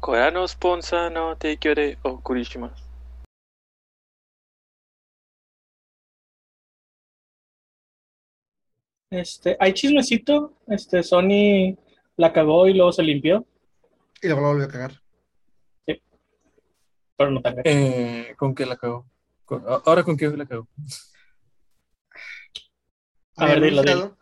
[0.00, 2.82] これのスポンサーの提供でお送りします。
[9.10, 11.76] Este, hay chismecito, este, Sony
[12.16, 13.46] la cagó y luego se limpió,
[14.22, 15.02] Y luego lo volvió a cagar.
[17.16, 17.70] pero no tan grave.
[18.30, 19.06] Eh, ¿Con qué la cago?
[19.44, 20.66] Con- a- ¿Ahora con qué la cago?
[23.36, 24.18] A Había ver, dilo, anunciado,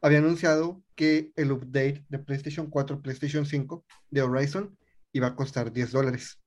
[0.00, 4.76] había anunciado que el update de PlayStation 4, PlayStation 5 de Horizon
[5.15, 6.37] iba a costar 10 dólares.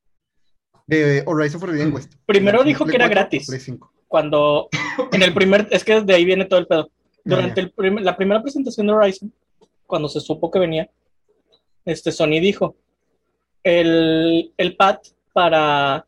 [0.87, 2.15] De Horizon Forbidden West.
[2.27, 3.47] Primero dijo que era 4 o gratis.
[3.47, 3.93] Play 5.
[4.07, 4.69] Cuando
[5.13, 6.91] en el primer, es que de ahí viene todo el pedo.
[7.25, 9.33] Durante el prim- la primera presentación de Horizon,
[9.87, 10.89] cuando se supo que venía,
[11.85, 12.77] este Sony dijo,
[13.63, 14.99] el, el pad
[15.33, 16.07] para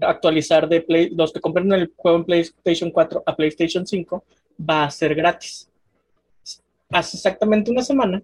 [0.00, 4.24] actualizar de Play, los que compren el juego en PlayStation 4 a PlayStation 5
[4.68, 5.68] va a ser gratis.
[6.90, 8.20] Hace exactamente una semana,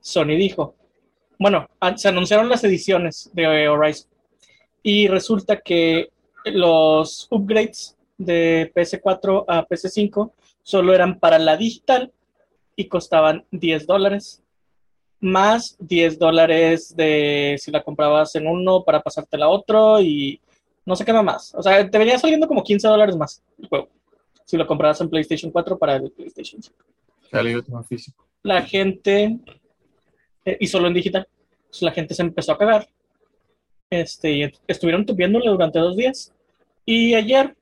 [0.00, 0.74] Sony dijo,
[1.38, 4.08] bueno, an- se anunciaron las ediciones de Horizon
[4.82, 6.08] y resulta que
[6.44, 12.12] los upgrades de PS4 a PS5 solo eran para la digital
[12.76, 14.42] y costaban 10 dólares,
[15.20, 20.40] más 10 dólares de si la comprabas en uno para pasártela a otro y
[20.84, 21.54] no sé qué más.
[21.54, 23.88] O sea, te venía saliendo como 15 dólares más el juego,
[24.44, 26.76] si lo comprabas en PlayStation 4 para el PlayStation 5.
[27.30, 28.24] Salió tema físico.
[28.42, 29.36] La gente,
[30.46, 32.88] eh, y solo en digital, Entonces, la gente se empezó a cagar.
[33.90, 36.32] Este, y estuvieron tupiéndole durante dos días.
[36.84, 37.56] Y ayer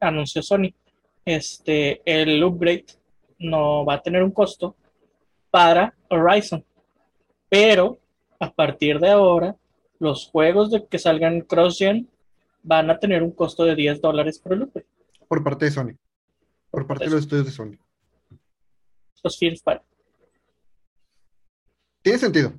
[0.00, 0.74] anunció Sony,
[1.24, 2.86] este, el upgrade
[3.38, 4.76] no va a tener un costo
[5.50, 6.64] para Horizon.
[7.48, 7.98] Pero
[8.40, 9.56] a partir de ahora,
[10.00, 12.08] los juegos de que salgan cross-gen
[12.64, 14.86] van a tener un costo de 10 dólares por el upgrade.
[15.28, 15.96] Por parte de Sony.
[16.70, 17.78] Por parte de los estudios de Sony.
[19.22, 19.91] Los First Party.
[22.02, 22.52] Tiene sentido.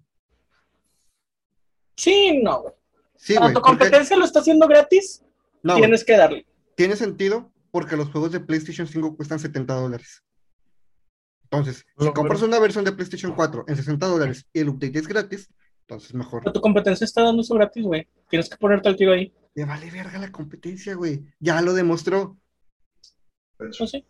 [1.96, 2.74] Sí, no, güey.
[3.16, 5.24] Sí, Cuando tu porque- competencia lo está haciendo gratis,
[5.62, 6.46] No, tienes que darle.
[6.76, 10.24] tiene sentido porque los juegos de PlayStation 5 cuestan 70 dólares.
[11.44, 15.08] Entonces, si compras una versión de PlayStation 4 en 60 dólares y el update es
[15.08, 15.50] gratis,
[15.82, 16.42] entonces mejor.
[16.42, 18.08] Pero tu competencia está dando eso gratis, güey.
[18.30, 19.32] Tienes que ponerte al tiro ahí.
[19.54, 21.24] Le vale verga la competencia, güey.
[21.40, 22.38] Ya lo demostró.
[23.60, 24.04] Eso sí.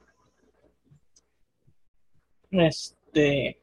[2.51, 3.59] Este.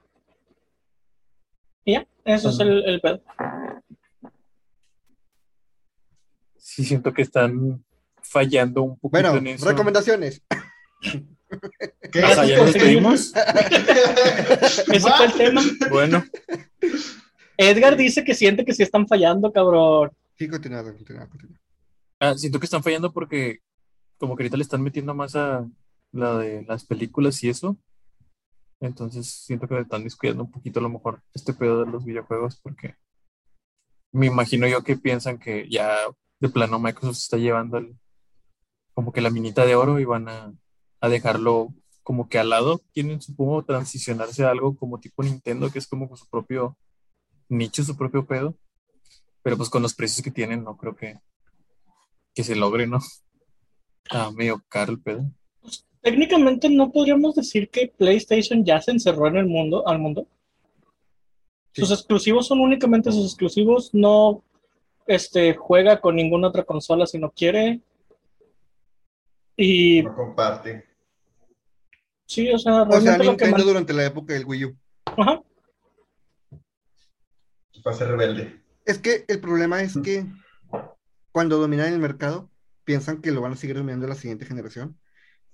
[1.91, 3.21] Y ya, eso es el, el pedo.
[6.57, 7.85] Sí, siento que están
[8.23, 9.69] fallando un poquito Bueno, en eso.
[9.69, 10.43] recomendaciones.
[11.01, 12.23] ¿Qué?
[12.25, 13.33] O sea, ya nos despedimos.
[14.93, 15.63] Ese fue el tema.
[15.91, 16.25] Bueno,
[17.57, 20.11] Edgar dice que siente que sí están fallando, cabrón.
[20.39, 21.59] Sí, continúa, continúa, continúa.
[22.21, 23.59] ah, siento que están fallando porque
[24.19, 25.67] como que ahorita le están metiendo más a
[26.13, 27.77] la de las películas y eso.
[28.81, 32.59] Entonces siento que están descuidando un poquito a lo mejor este pedo de los videojuegos
[32.63, 32.95] porque
[34.13, 35.97] me imagino yo que piensan que ya
[36.41, 37.81] de plano Microsoft está llevando
[38.95, 40.53] como que la minita de oro y van a,
[41.01, 42.83] a dejarlo como que al lado.
[42.93, 46.77] Quieren supongo transicionarse a algo como tipo Nintendo que es como su propio
[47.49, 48.57] nicho, su propio pedo.
[49.43, 51.19] Pero pues con los precios que tienen no creo que,
[52.35, 52.99] que se logre, ¿no?
[54.05, 55.31] Está medio caro el pedo.
[56.03, 60.27] Técnicamente no podríamos decir que PlayStation ya se encerró en el mundo, al mundo.
[61.73, 61.83] Sí.
[61.83, 64.43] Sus exclusivos son únicamente sus exclusivos, no
[65.07, 67.81] este, juega con ninguna otra consola si no quiere.
[69.57, 70.87] Y No comparte.
[72.27, 74.65] sí, o sea, O sea, realmente lo que Nintendo man- durante la época del Wii
[74.65, 74.77] U.
[75.05, 75.43] Ajá.
[77.87, 78.61] Va a ser rebelde.
[78.85, 80.27] Es que el problema es que
[81.33, 82.51] cuando dominan el mercado,
[82.85, 84.99] piensan que lo van a seguir dominando la siguiente generación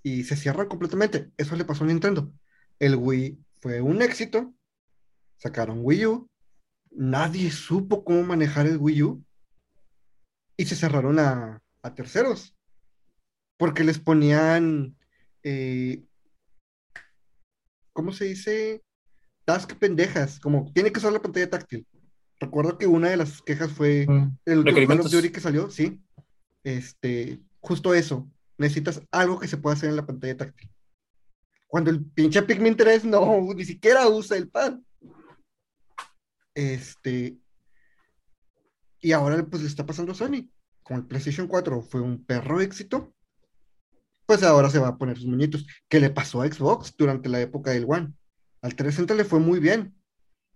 [0.06, 1.32] y se cierran completamente.
[1.36, 2.32] Eso le pasó a Nintendo.
[2.78, 4.54] El Wii fue un éxito,
[5.36, 6.30] sacaron Wii U,
[6.92, 9.24] nadie supo cómo manejar el Wii U
[10.56, 12.54] y se cerraron a, a terceros
[13.56, 14.96] porque les ponían,
[15.42, 16.04] eh,
[17.92, 18.84] ¿cómo se dice?
[19.44, 21.84] Task pendejas, como tiene que usar la pantalla táctil.
[22.38, 25.10] Recuerdo que una de las quejas fue Mm, el Call of Requerimientos.
[25.10, 26.00] Duty que salió, sí.
[26.62, 28.30] Este, justo eso.
[28.58, 30.70] Necesitas algo que se pueda hacer en la pantalla táctil.
[31.66, 34.78] Cuando el pinche Pikmin 3 no, ni siquiera usa el pad.
[36.54, 37.36] Este.
[39.00, 40.48] Y ahora pues le está pasando a Sony.
[40.82, 43.12] Como el PlayStation 4 fue un perro éxito,
[44.24, 45.66] pues ahora se va a poner sus muñitos.
[45.88, 48.12] ¿Qué le pasó a Xbox durante la época del One?
[48.62, 49.94] Al 360 le fue muy bien.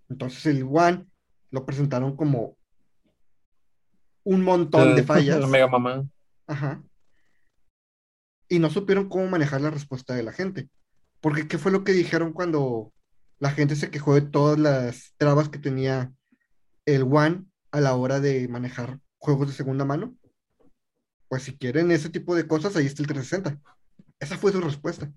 [0.08, 1.06] Entonces el One
[1.50, 2.56] lo presentaron como
[4.24, 5.40] un montón de fallas.
[5.40, 6.08] la mega mamá.
[6.46, 6.82] Ajá.
[8.50, 10.68] Y no supieron cómo manejar la respuesta de la gente.
[11.22, 12.92] Porque ¿qué fue lo que dijeron cuando
[13.38, 16.12] la gente se quejó de todas las trabas que tenía
[16.84, 20.14] el One a la hora de manejar juegos de segunda mano.
[21.28, 23.60] Pues si quieren ese tipo de cosas, ahí está el 360.
[24.18, 25.10] Esa fue su respuesta.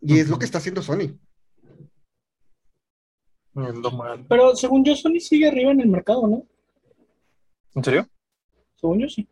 [0.00, 1.18] Y es lo que está haciendo Sony.
[4.28, 6.46] Pero según yo, Sony sigue arriba en el mercado, ¿no?
[7.74, 8.08] ¿En serio?
[8.76, 9.26] Según yo, sí.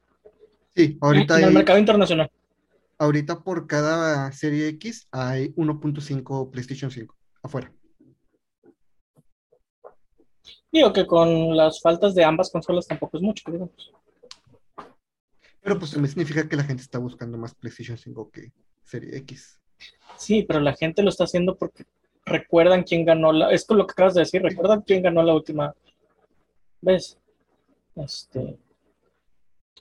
[0.74, 2.30] Sí, ahorita en el hay- mercado internacional.
[3.00, 7.72] Ahorita por cada serie X hay 1.5 PlayStation 5 afuera.
[10.70, 13.92] Digo que con las faltas de ambas consolas tampoco es mucho, digamos.
[15.60, 18.52] Pero pues también significa que la gente está buscando más PlayStation 5 que
[18.84, 19.60] serie X.
[20.16, 21.84] Sí, pero la gente lo está haciendo porque
[22.24, 23.50] recuerdan quién ganó la.
[23.52, 25.74] Es con lo que acabas de decir, recuerdan quién ganó la última
[26.80, 27.16] vez.
[27.94, 28.58] Este.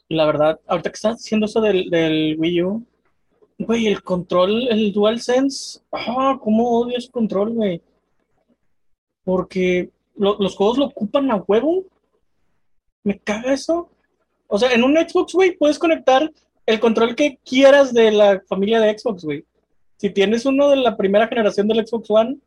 [0.10, 2.86] La verdad, ahorita que estás haciendo eso del, Wii U,
[3.60, 7.82] güey, el control, el DualSense, ah, cómo odio ese control, güey.
[9.24, 11.84] Porque lo- los juegos lo ocupan a huevo.
[13.04, 13.90] Me caga eso.
[14.48, 16.32] O sea, en un Xbox, güey, puedes conectar
[16.66, 19.44] el control que quieras de la familia de Xbox, güey.
[19.98, 22.38] Si tienes uno de la primera generación del Xbox One,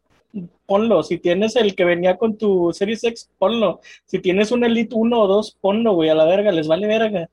[0.66, 1.02] ponlo.
[1.02, 3.80] Si tienes el que venía con tu Series X, ponlo.
[4.06, 7.28] Si tienes un Elite 1 o 2, ponlo, güey, a la verga, les vale verga.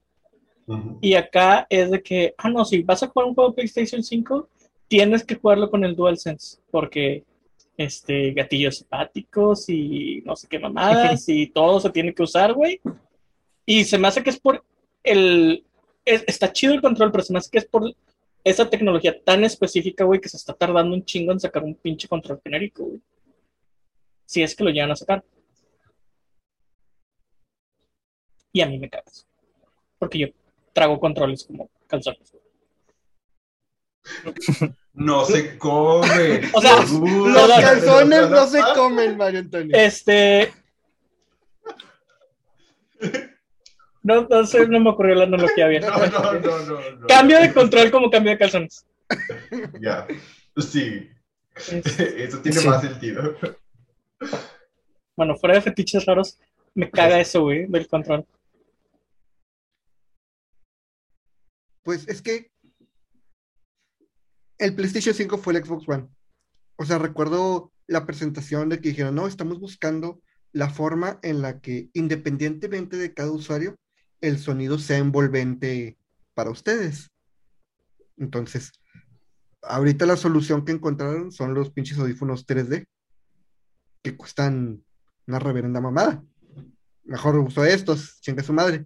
[1.01, 4.03] Y acá es de que, ah, no, si vas a jugar un juego de PlayStation
[4.03, 4.49] 5,
[4.87, 7.23] tienes que jugarlo con el DualSense, porque
[7.77, 12.81] este, gatillos hepáticos y no sé qué mamadas y todo se tiene que usar, güey.
[13.65, 14.63] Y se me hace que es por
[15.03, 15.63] el...
[16.05, 17.83] es- está chido el control, pero se me hace que es por
[18.43, 22.07] esa tecnología tan específica, güey, que se está tardando un chingo en sacar un pinche
[22.07, 23.01] control genérico, güey.
[24.25, 25.23] Si es que lo llegan a sacar.
[28.51, 29.27] Y a mí me cagas.
[29.99, 30.27] Porque yo
[30.77, 32.31] trago controles como calzones.
[34.93, 36.41] No se come.
[36.53, 39.75] O sea, Uh, Los calzones no se comen, Mario Antonio.
[39.75, 40.53] Este.
[44.03, 45.81] No, no sé, no me ocurrió la analogía bien.
[45.83, 47.07] No, no, no, no, no.
[47.07, 48.85] Cambio de control como cambio de calzones.
[49.81, 50.05] Ya.
[50.57, 51.09] Sí.
[51.55, 52.67] Es- Eso tiene Sí.
[52.67, 53.35] más sentido.
[55.15, 56.37] Bueno, fuera de fetiches raros,
[56.75, 58.25] me caga eso, güey, del control.
[61.87, 62.51] Pues es que
[64.57, 66.09] el PlayStation 5 fue el Xbox One.
[66.75, 71.61] O sea, recuerdo la presentación de que dijeron, no, estamos buscando la forma en la
[71.61, 73.77] que, independientemente de cada usuario,
[74.19, 75.97] el sonido sea envolvente
[76.33, 77.09] para ustedes.
[78.17, 78.73] Entonces,
[79.61, 82.85] ahorita la solución que encontraron son los pinches audífonos 3D,
[84.03, 84.83] que cuestan
[85.25, 86.21] una reverenda mamada.
[87.05, 88.85] Mejor uso estos, chinga su madre.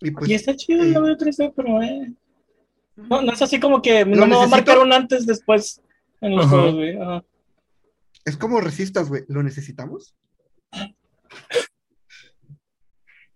[0.00, 2.12] Y pues, y está chido el eh, audio 3D, pero eh.
[2.96, 4.56] No, no es así como que no Lo me va a necesito.
[4.56, 5.82] marcar un antes después
[6.20, 6.54] en los Ajá.
[6.56, 6.96] juegos, güey.
[7.00, 7.24] Ajá.
[8.24, 9.24] Es como resistas, güey.
[9.28, 10.14] ¿Lo necesitamos?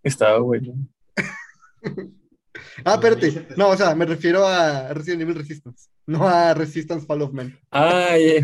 [0.02, 0.74] Estaba bueno.
[2.84, 3.46] Ah, espérate.
[3.56, 7.58] No, o sea, me refiero a Resident Evil Resistance, no a Resistance Fall of Man.
[7.70, 8.42] Ay, eh.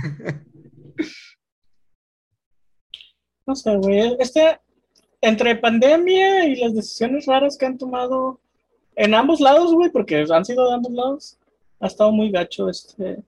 [3.46, 4.16] No sé, güey.
[4.18, 4.60] Este,
[5.20, 8.40] entre pandemia y las decisiones raras que han tomado
[8.94, 11.38] en ambos lados, güey, porque han sido de ambos lados,
[11.80, 13.22] ha estado muy gacho este,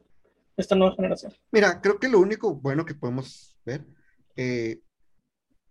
[0.56, 1.32] esta nueva generación.
[1.52, 3.84] Mira, creo que lo único bueno que podemos ver,
[4.36, 4.80] eh,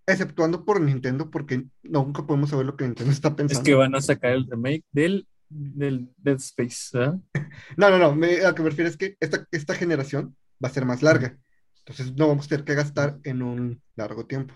[0.06, 3.64] exceptuando por Nintendo, porque nunca podemos saber lo que Nintendo está es pensando.
[3.64, 7.20] que van a sacar el remake del, del Dead Space, ¿verdad?
[7.78, 8.16] No, no, no.
[8.16, 11.02] me- a lo que me refiero es que esta, esta generación va a ser más
[11.02, 11.38] larga.
[11.80, 14.54] Entonces no vamos a tener que gastar en un largo tiempo.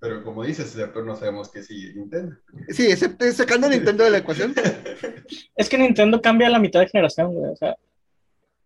[0.00, 2.36] Pero como dices, pero no sabemos qué sigue Nintendo.
[2.68, 4.54] Sí, excepto sacando a Nintendo de la ecuación,
[5.56, 7.52] Es que Nintendo cambia a la mitad de generación, güey.
[7.52, 7.76] O sea,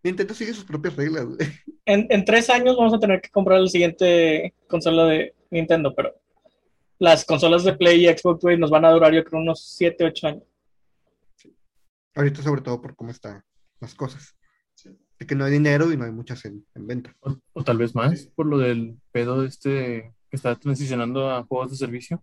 [0.02, 1.38] Nintendo sigue sus propias reglas, güey.
[1.84, 6.14] en, en tres años vamos a tener que comprar la siguiente consola de Nintendo, pero
[6.98, 10.04] las consolas de Play y Xbox, güey, nos van a durar yo creo unos 7,
[10.04, 10.42] 8 años.
[12.14, 13.44] Ahorita sobre todo por cómo están
[13.80, 14.34] las cosas.
[14.74, 14.90] Sí.
[15.18, 17.14] De que no hay dinero y no hay muchas en, en venta.
[17.20, 21.70] O, o tal vez más, por lo del pedo este que está transicionando a juegos
[21.70, 22.22] de servicio.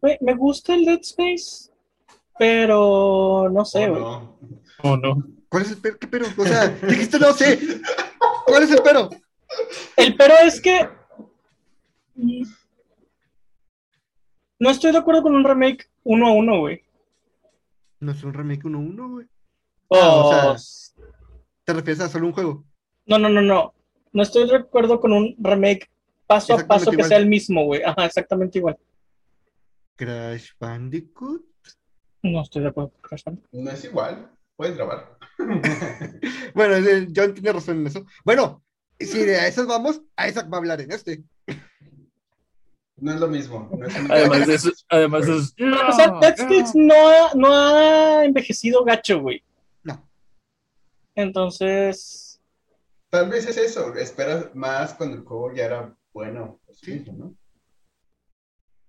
[0.00, 1.70] Güey, me gusta el Dead Space,
[2.38, 4.00] pero no sé, ¿O güey.
[4.02, 4.38] no?
[4.82, 5.22] Oh, no.
[5.48, 5.98] ¿Cuál es el pero?
[5.98, 6.26] ¿Qué pero?
[6.36, 7.58] O sea, dijiste no sé.
[8.46, 9.08] ¿Cuál es el pero?
[9.96, 10.88] El pero es que
[14.58, 16.82] no estoy de acuerdo con un remake uno a uno, güey.
[18.00, 19.26] No es un remake 1-1, güey.
[19.88, 20.56] O- Ah, o
[21.64, 22.64] ¿Te refieres a solo un juego?
[23.10, 23.74] No, no, no, no.
[24.12, 25.90] No estoy de acuerdo con un remake
[26.26, 27.08] paso a paso que igual.
[27.08, 27.82] sea el mismo, güey.
[27.82, 28.78] Ajá, exactamente igual.
[29.96, 31.44] Crash Bandicoot.
[32.22, 33.52] No estoy de acuerdo con Crash Bandicoot.
[33.52, 34.30] No es igual.
[34.56, 35.18] Puedes grabar.
[36.54, 36.74] Bueno,
[37.14, 38.04] John tiene razón en eso.
[38.24, 38.62] Bueno,
[38.98, 41.22] si de a esas vamos, a esa va a hablar en este.
[42.96, 43.70] No es lo mismo.
[43.78, 45.54] no es Además de eso, además de eso.
[45.88, 46.06] O sea,
[46.74, 49.42] no ha, no ha envejecido gacho, güey.
[49.84, 50.06] No.
[51.14, 52.29] Entonces,
[53.10, 53.94] Tal vez es eso.
[53.96, 56.58] Esperas más cuando el juego ya era bueno.
[56.64, 57.34] por sí ¿no?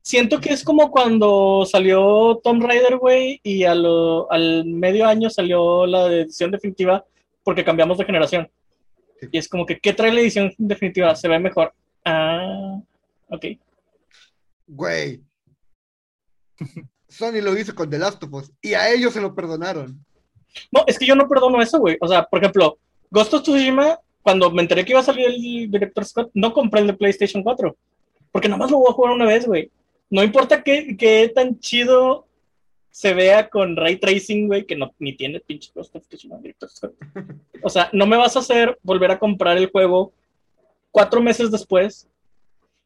[0.03, 5.29] siento que es como cuando salió Tomb Raider, güey, y a lo- al medio año
[5.29, 7.05] salió la edición definitiva
[7.43, 8.49] porque cambiamos de generación.
[9.19, 9.27] Sí.
[9.31, 11.15] Y es como que, ¿qué trae la edición definitiva?
[11.15, 11.71] Se ve mejor.
[12.03, 12.79] Ah,
[13.29, 13.45] ok.
[14.67, 15.21] Güey.
[17.07, 20.03] Sony lo hizo con The Last of Us y a ellos se lo perdonaron.
[20.71, 21.97] No, es que yo no perdono eso, güey.
[22.01, 22.79] O sea, por ejemplo,
[23.11, 26.81] Ghost of Tsushima, cuando me enteré que iba a salir el Director Scott, no compré
[26.81, 27.75] el de PlayStation 4.
[28.31, 29.69] Porque nada más lo voy a jugar una vez, güey.
[30.09, 32.25] No importa qué, tan chido
[32.89, 36.93] se vea con ray tracing, güey, que no, ni tiene pinche Tsushima Director Scott.
[37.63, 40.11] O sea, no me vas a hacer volver a comprar el juego
[40.91, 42.07] cuatro meses después.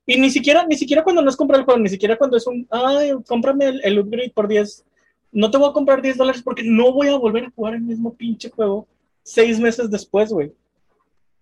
[0.06, 2.46] Y ni siquiera, ni siquiera cuando no es comprar el juego, ni siquiera cuando es
[2.46, 4.86] un, ay, cómprame el, el upgrade por 10
[5.36, 7.82] no te voy a comprar 10 dólares porque no voy a volver a jugar el
[7.82, 8.88] mismo pinche juego
[9.22, 10.54] seis meses después, güey.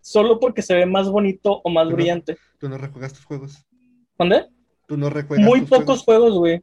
[0.03, 2.37] Solo porque se ve más bonito o más brillante.
[2.59, 3.65] Tú no rejuegas tus juegos.
[4.19, 4.47] ¿Dónde?
[4.85, 6.33] Tú no rejuegas Muy tus pocos juegos.
[6.37, 6.61] güey.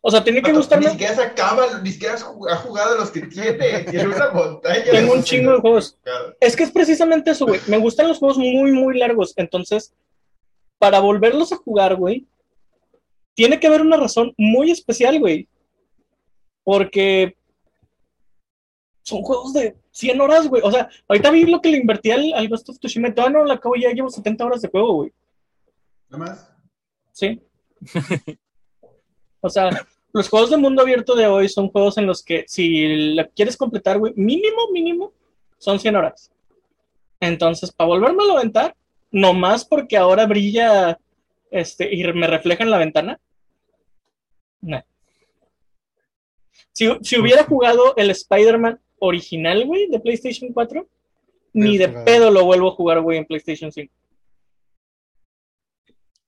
[0.00, 0.90] O sea, tenía que Vato, Ni gustarme.
[0.90, 3.84] siquiera se acaba, ni siquiera ha jugado los que tiene.
[3.90, 4.84] Tiene una montaña.
[4.90, 5.96] Tengo un chingo de juegos.
[6.40, 7.60] Es que es precisamente eso, güey.
[7.68, 9.32] Me gustan los juegos muy, muy largos.
[9.36, 9.94] Entonces,
[10.78, 12.26] para volverlos a jugar, güey,
[13.34, 15.46] tiene que haber una razón muy especial, güey.
[16.64, 17.36] Porque
[19.02, 20.62] son juegos de 100 horas, güey.
[20.64, 23.14] O sea, ahorita vi lo que le invertí al, al Ghost of Tsushima.
[23.14, 25.12] Todavía no lo acabo, ya llevo 70 horas de juego, güey.
[26.08, 26.52] Nada más.
[27.12, 27.40] Sí.
[29.44, 29.70] O sea,
[30.12, 33.56] los juegos de mundo abierto de hoy son juegos en los que si la quieres
[33.56, 35.12] completar, güey, mínimo, mínimo,
[35.58, 36.30] son 100 horas.
[37.18, 38.76] Entonces, para volverme a aventar,
[39.10, 40.98] nomás porque ahora brilla
[41.50, 43.20] este, y me refleja en la ventana.
[44.60, 44.82] No.
[46.72, 50.88] Si, si hubiera jugado el Spider-Man original, güey, de PlayStation 4,
[51.54, 52.04] ni de jugado.
[52.04, 53.92] pedo lo vuelvo a jugar, güey, en PlayStation 5.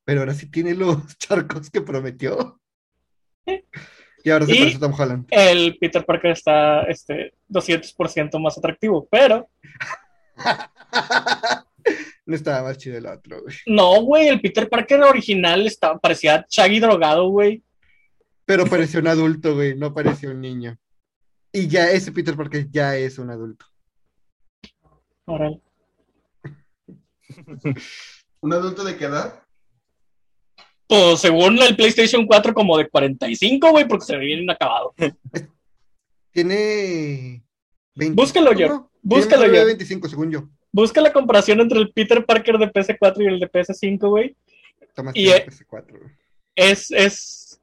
[0.05, 2.61] Pero ahora sí tiene los charcos que prometió.
[4.25, 5.27] Y ahora se Y- parece a Tom Holland.
[5.31, 9.49] el Peter Parker está este, 200% más atractivo, pero
[12.27, 13.55] No estaba más chido el otro, güey.
[13.67, 17.63] no, güey, el Peter Parker original estaba, parecía Shaggy drogado, güey.
[18.47, 20.79] Pero pareció un adulto, güey, no pareció un niño.
[21.57, 23.65] Y ya ese Peter Parker ya es un adulto.
[25.25, 25.61] Órale.
[28.41, 29.41] ¿Un adulto de qué edad?
[30.89, 34.95] Pues según el PlayStation 4, como de 45, güey, porque se ve bien acabado.
[36.33, 37.45] Tiene
[37.95, 38.21] 20.
[38.21, 38.57] Búscalo, ¿no?
[38.57, 39.67] Tiene Búscalo, Yor.
[39.67, 40.49] 25, según yo.
[40.73, 44.37] Busca la comparación entre el Peter Parker de PS4 y el de PS5, güey.
[44.93, 46.13] Tomás Y, tiene eh, PS4, güey.
[46.57, 47.61] Es, es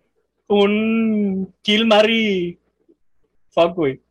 [0.47, 2.60] un Kill Mary
[3.51, 4.01] Fuck, güey.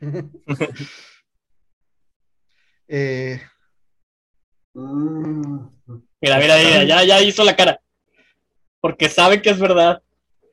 [2.94, 3.40] Eh,
[4.74, 7.80] Mira, mira, mira, ya, ya hizo la cara.
[8.80, 10.02] Porque sabe que es verdad.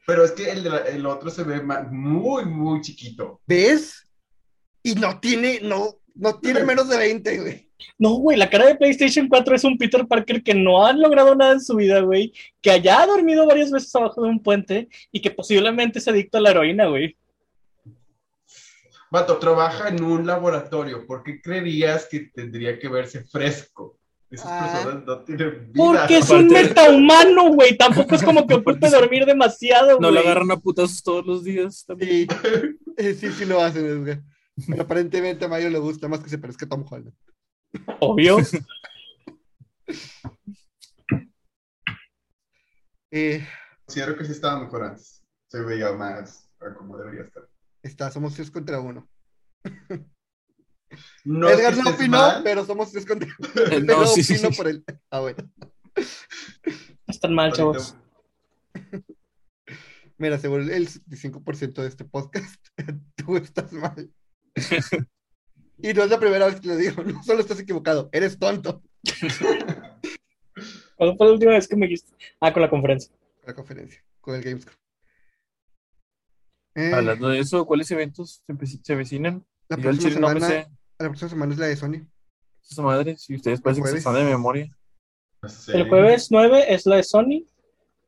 [0.05, 3.41] Pero es que el, otro se ve muy, muy chiquito.
[3.45, 4.07] ¿Ves?
[4.83, 7.69] Y no tiene, no, no tiene menos de 20, güey.
[7.97, 11.35] No, güey, la cara de PlayStation 4 es un Peter Parker que no ha logrado
[11.35, 12.33] nada en su vida, güey.
[12.61, 16.41] Que haya dormido varias veces abajo de un puente y que posiblemente se adicto a
[16.41, 17.15] la heroína, güey.
[19.11, 21.05] Vato, trabaja en un laboratorio.
[21.07, 23.97] ¿Por qué creerías que tendría que verse fresco?
[24.29, 24.71] Esas Ah.
[24.73, 25.83] personas no tienen vida.
[25.83, 27.75] Porque es un metahumano, güey.
[27.75, 30.13] Tampoco es como que ocupe dormir demasiado, No güey.
[30.13, 32.27] le agarran a putazos todos los días también.
[32.97, 34.23] Sí, sí, sí lo hacen.
[34.67, 37.13] Pero aparentemente a Mario le gusta más que se parezca a Tom Holland.
[38.01, 38.37] Obvio.
[43.11, 43.43] Eh,
[43.85, 45.23] Considero que sí estaba mejor antes.
[45.47, 47.48] Se veía más a como debería estar.
[47.83, 49.09] Está, somos tres contra uno.
[51.23, 53.49] No Edgar no opinó, mal, pero somos tres contra uno.
[53.85, 54.57] No, sí, opino sí.
[54.57, 54.83] por él.
[55.09, 55.51] Ah, bueno.
[57.07, 57.95] Están mal, chavos.
[60.17, 62.65] Mira, según el 75% de este podcast,
[63.15, 64.11] tú estás mal.
[65.77, 68.83] Y no es la primera vez que lo digo, no solo estás equivocado, eres tonto.
[70.97, 72.13] ¿Cuándo fue la última vez que me dijiste?
[72.41, 73.13] Ah, con la conferencia.
[73.45, 74.75] La conferencia, con el Gamescom.
[76.79, 78.41] Eh, Hablando de eso, ¿cuáles eventos
[78.83, 79.45] se, avecinan?
[79.67, 82.07] la, próxima no semana, la próxima semana es la de Sony.
[82.69, 84.73] esa madre, si ustedes parecen que se están de memoria.
[85.41, 85.75] No sé.
[85.75, 87.45] El jueves 9 es la de Sony.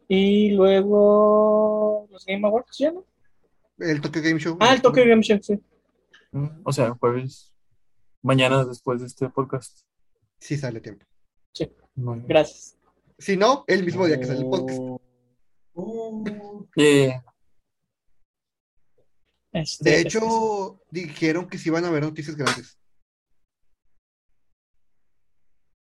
[0.07, 3.05] Y luego los Game Awards, ¿ya no?
[3.77, 4.57] El Tokyo Game Show.
[4.59, 5.59] Ah, el Tokyo Game Show, sí.
[6.31, 7.53] Mm, O sea, jueves.
[8.21, 9.81] mañana después de este podcast.
[10.39, 11.05] Sí sale a tiempo.
[11.95, 12.23] Bueno.
[12.27, 12.77] Gracias.
[13.17, 14.79] Si no, el mismo día que sale el podcast.
[15.73, 17.13] Uh, Eh,
[19.53, 22.77] Este, De este, hecho, dijeron que sí van a haber noticias grandes.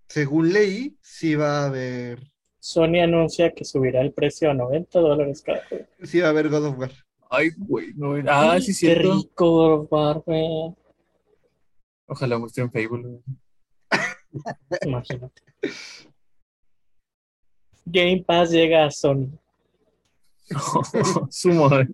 [0.07, 5.41] Según leí, sí va a haber, Sony anuncia que subirá el precio a 90 dólares
[5.41, 5.85] cada juego.
[6.03, 6.91] sí va a haber God of War.
[7.29, 8.15] ay, güey, no.
[8.27, 9.13] Ah, sí, Qué cierto.
[9.15, 10.75] rico, Bar, güey.
[12.07, 12.87] Ojalá muestren Fable.
[13.03, 13.21] güey.
[14.85, 15.41] Imagínate.
[17.85, 19.29] Game Pass llega a Sony.
[21.29, 21.87] Su madre.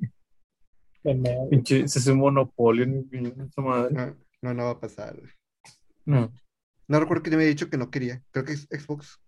[1.13, 1.47] Me.
[1.49, 3.93] Pinche, ese es un monopolio en en esa madre.
[3.93, 5.15] No, no, no va a pasar.
[6.05, 6.31] No.
[6.87, 8.21] No recuerdo que me había dicho que no quería.
[8.31, 9.19] Creo que es Xbox.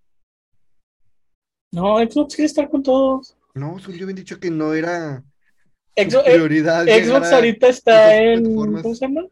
[1.72, 3.36] No, Xbox quiere estar con todos.
[3.54, 5.24] No, yo habían dicho que no era
[5.96, 6.86] su Exo- eh, prioridad.
[6.86, 8.56] Xbox ahorita está en.
[8.56, 9.26] ¿Cómo se llama?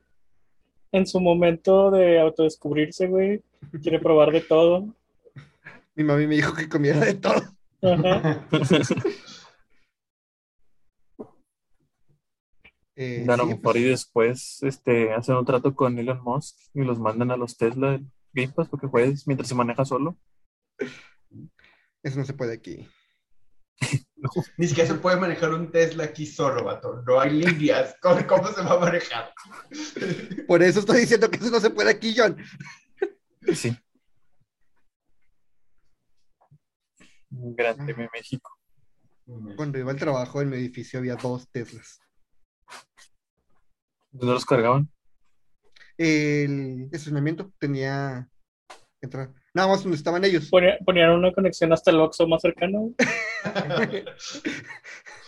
[0.91, 3.41] En su momento de autodescubrirse, güey.
[3.81, 4.93] Quiere probar de todo.
[5.95, 7.41] Mi mami me dijo que comiera de todo.
[7.81, 8.47] Ajá.
[12.95, 16.55] Eh, A lo sí, mejor pues, y después este, hacen un trato con Elon Musk
[16.73, 20.17] y los mandan a los Tesla del Game Pass porque juegues mientras se maneja solo.
[22.01, 22.87] eso no se puede aquí.
[24.57, 27.01] Ni siquiera se puede manejar un Tesla aquí solo, vato.
[27.05, 27.95] No hay líneas.
[28.01, 29.33] ¿Cómo, cómo se va a manejar?
[30.47, 32.37] Por eso estoy diciendo que eso no se puede aquí, John.
[33.53, 33.77] Sí.
[37.29, 38.49] Grande mi México.
[39.57, 41.99] Cuando iba al trabajo en mi edificio había dos Teslas.
[44.11, 44.89] ¿Dónde los cargaban?
[45.97, 48.27] El estacionamiento tenía
[49.01, 49.33] entrada.
[49.53, 50.49] Nada más donde estaban ellos.
[50.49, 52.93] Ponía- Ponían una conexión hasta el Oxxo más cercano.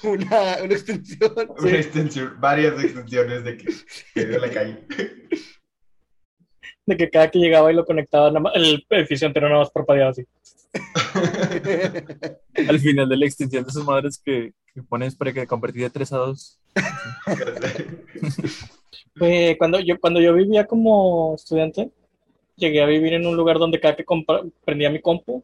[0.04, 1.32] Una, una extensión.
[1.58, 3.66] Una extensión, varias extensiones de que,
[4.14, 4.86] que dio la calle.
[6.86, 9.72] De que cada que llegaba y lo conectaba, nada más- el edificio entero nada más
[9.72, 10.26] parpadeaba así.
[12.68, 15.90] Al final de la extensión de esas madres que, que pones para que convertir de
[15.90, 16.60] 3 a 2.
[19.16, 21.92] Güey, cuando yo, cuando yo vivía como estudiante,
[22.56, 24.06] llegué a vivir en un lugar donde cada que
[24.66, 25.44] prendía mi compu,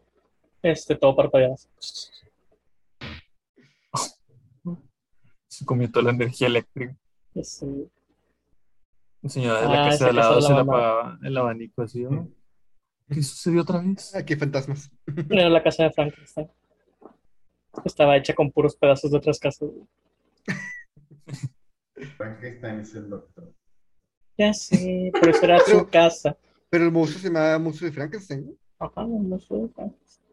[0.62, 1.56] este, todo parpadeaba.
[5.48, 6.96] Se comió toda la energía eléctrica.
[7.36, 7.66] Este,
[9.22, 12.04] La señora de la Ah, casa de al lado se la apagaba el abanico así.
[12.04, 12.28] ¿no?
[13.10, 14.16] ¿Qué sucedió otra vez?
[14.16, 14.92] Aquí fantasmas.
[15.30, 16.50] era la casa de Frankenstein.
[17.86, 19.70] Estaba hecha con puros pedazos de otras casas.
[22.18, 23.54] Frankenstein es el doctor.
[24.38, 26.38] Ya sé, pero eso era su casa.
[26.70, 28.46] Pero el monstruo se llamaba monstruo de Frankenstein.
[28.48, 28.54] ¿no?
[28.80, 30.24] Ajá, no sé, Frankenstein.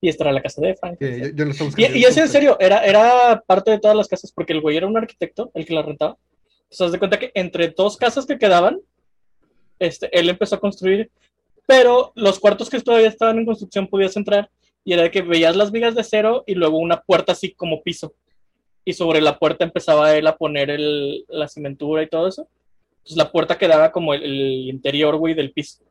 [0.00, 1.30] Y esta era la casa de Frankenstein.
[1.30, 3.96] yo, yo no estaba buscando Y, y es en serio, era, era parte de todas
[3.96, 6.16] las casas, porque el güey era un arquitecto, el que la rentaba.
[6.62, 8.80] Entonces, haz de cuenta que entre dos casas que quedaban,
[9.78, 11.10] este, él empezó a construir,
[11.66, 14.50] pero los cuartos que todavía estaban en construcción podías entrar,
[14.84, 17.82] y era de que veías las vigas de cero y luego una puerta así como
[17.82, 18.14] piso.
[18.84, 22.48] Y sobre la puerta empezaba él a poner el, la cimentura y todo eso.
[22.98, 25.84] Entonces la puerta quedaba como el, el interior, güey, del piso.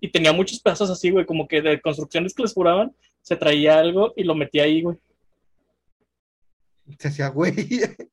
[0.00, 3.78] Y tenía muchos pedazos así, güey, como que de construcciones que les juraban, se traía
[3.78, 4.96] algo y lo metía ahí, güey.
[6.98, 7.52] Se hacía güey.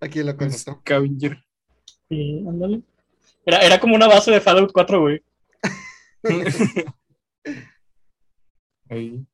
[0.00, 0.80] Aquí lo conozco.
[2.08, 2.82] Sí, ándale.
[3.46, 5.22] Era, era como una base de Fallout 4, güey.
[8.88, 9.26] Ahí.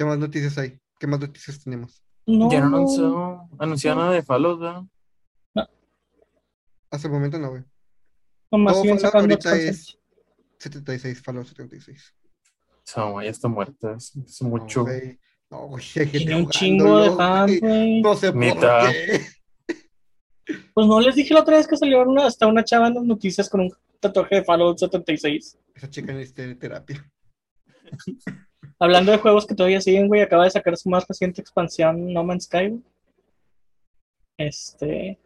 [0.00, 0.80] ¿Qué más noticias hay?
[0.98, 2.02] ¿Qué más noticias tenemos?
[2.24, 4.82] No, Ya no anunció, anunció nada de Fallout, ¿verdad?
[6.90, 7.64] Hasta el momento no, güey.
[8.50, 9.98] nomás Todo siguen Fallout ahorita es
[10.58, 12.14] 76, Fallout 76.
[12.86, 13.92] Esa mamá ya está muerta.
[13.92, 14.80] Es, es mucho.
[14.80, 15.20] No, güey.
[15.50, 18.00] No, güey, Tiene un chingo de fans, güey.
[18.00, 19.20] No sé por qué.
[20.72, 23.04] Pues no les dije la otra vez que salió una- hasta una chava en las
[23.04, 25.58] noticias con un tatuaje de Fallout 76.
[25.74, 27.04] Esa chica necesita terapia.
[28.80, 32.24] Hablando de juegos que todavía siguen, güey, acaba de sacar su más reciente expansión, No
[32.24, 32.68] Man's Sky.
[32.68, 32.82] güey.
[34.38, 35.18] Este.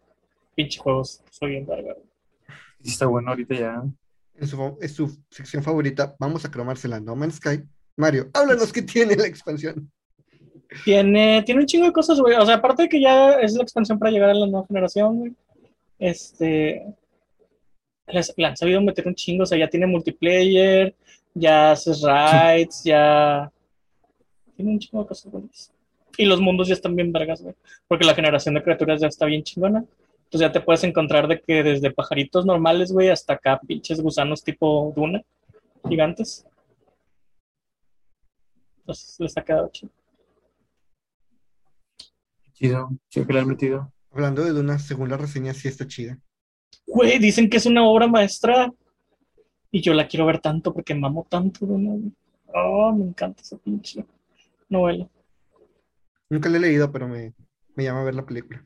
[0.55, 1.95] Pinche juegos, soy bien verga,
[2.83, 3.83] está bueno ahorita ya.
[4.35, 7.63] En su, en su sección favorita, vamos a cromársela No Man's Sky.
[7.97, 9.89] Mario, háblanos qué tiene la expansión.
[10.83, 12.35] Tiene, tiene un chingo de cosas, güey.
[12.35, 15.19] O sea, aparte de que ya es la expansión para llegar a la nueva generación,
[15.19, 15.33] güey.
[15.97, 16.85] Este.
[18.07, 20.93] Les, le han sabido meter un chingo, o sea, ya tiene multiplayer,
[21.35, 23.51] ya haces raids, ya.
[24.55, 25.71] Tiene un chingo de cosas buenas.
[26.17, 27.53] Y los mundos ya están bien vergas, güey.
[27.87, 29.85] Porque la generación de criaturas ya está bien chingona.
[30.23, 34.43] Entonces ya te puedes encontrar de que desde pajaritos normales, güey, hasta acá pinches gusanos
[34.43, 35.21] tipo duna,
[35.87, 36.47] gigantes.
[38.79, 39.91] Entonces les ha quedado chido.
[42.53, 42.89] Chido.
[43.09, 43.91] Chido que le han metido.
[44.11, 46.17] Hablando de Duna, según la reseña, sí está chida.
[46.87, 48.71] Güey, dicen que es una obra maestra
[49.75, 51.89] y yo la quiero ver tanto porque mamo tanto Duna.
[51.91, 52.11] güey.
[52.53, 54.05] Oh, me encanta esa pinche
[54.69, 55.05] novela.
[56.29, 57.33] Nunca la he leído, pero me,
[57.75, 58.65] me llama a ver la película.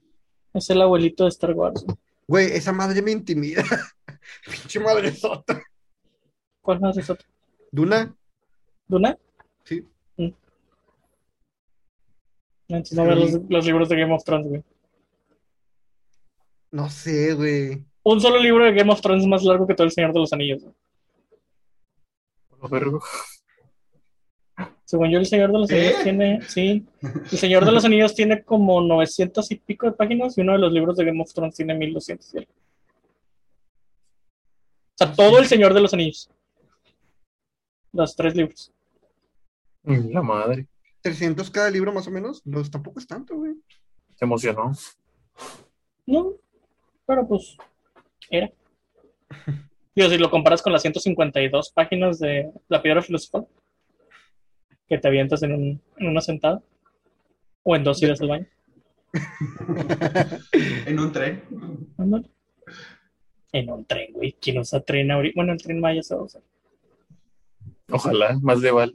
[0.53, 1.83] Es el abuelito de Star Wars.
[2.27, 2.51] güey.
[2.51, 3.63] Esa madre me intimida.
[4.45, 5.59] Pinche madre sota.
[6.61, 7.27] ¿Cuál es otro?
[7.71, 8.15] Duna,
[8.87, 9.17] ¿Duna?
[9.63, 9.83] sí.
[12.67, 14.63] Entonces no veo los, los libros de Game of Thrones, güey.
[16.71, 17.83] No sé, güey.
[18.03, 20.19] Un solo libro de Game of Thrones es más largo que todo el Señor de
[20.19, 20.61] los Anillos.
[20.61, 20.75] güey.
[24.85, 25.71] Según yo, el Señor de los.
[25.71, 30.37] Anillos tiene, sí, el Señor de los Anillos tiene como 900 y pico de páginas
[30.37, 32.33] y uno de los libros de Game of Thrones tiene 1200.
[32.33, 32.51] y algo.
[34.91, 36.29] O sea, todo el Señor de los Anillos.
[37.93, 38.71] Los tres libros.
[39.83, 40.67] Mm, La madre.
[41.01, 42.41] 300 cada libro más o menos.
[42.45, 43.53] No, tampoco es tanto, güey.
[44.15, 44.73] Se emocionó.
[46.05, 46.33] No,
[47.05, 47.55] pero pues
[48.29, 48.51] era.
[49.99, 53.45] Digo, si lo comparas con las 152 páginas de La Piedra Filosofal,
[54.87, 56.63] que te avientas en, un, en una sentada,
[57.63, 58.45] o en dos idas al baño.
[60.85, 61.43] En un tren.
[63.51, 64.37] En un tren, güey.
[64.39, 65.33] ¿Quién usa tren ahorita?
[65.35, 66.41] Bueno, el tren Maya se va a usar.
[67.91, 68.93] Ojalá, más de vale.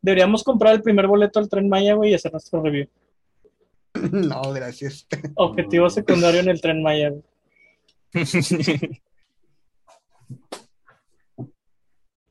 [0.00, 2.86] Deberíamos comprar el primer boleto al tren Maya, güey, y hacer nuestro review.
[4.12, 5.08] No, gracias.
[5.34, 7.24] Objetivo secundario en el tren Maya, güey.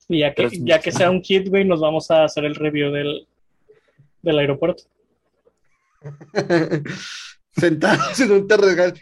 [0.10, 2.92] Y ya que, ya que sea un kit, güey, nos vamos a hacer el review
[2.92, 3.28] del,
[4.22, 4.84] del aeropuerto.
[7.56, 8.94] Sentados en un terregal.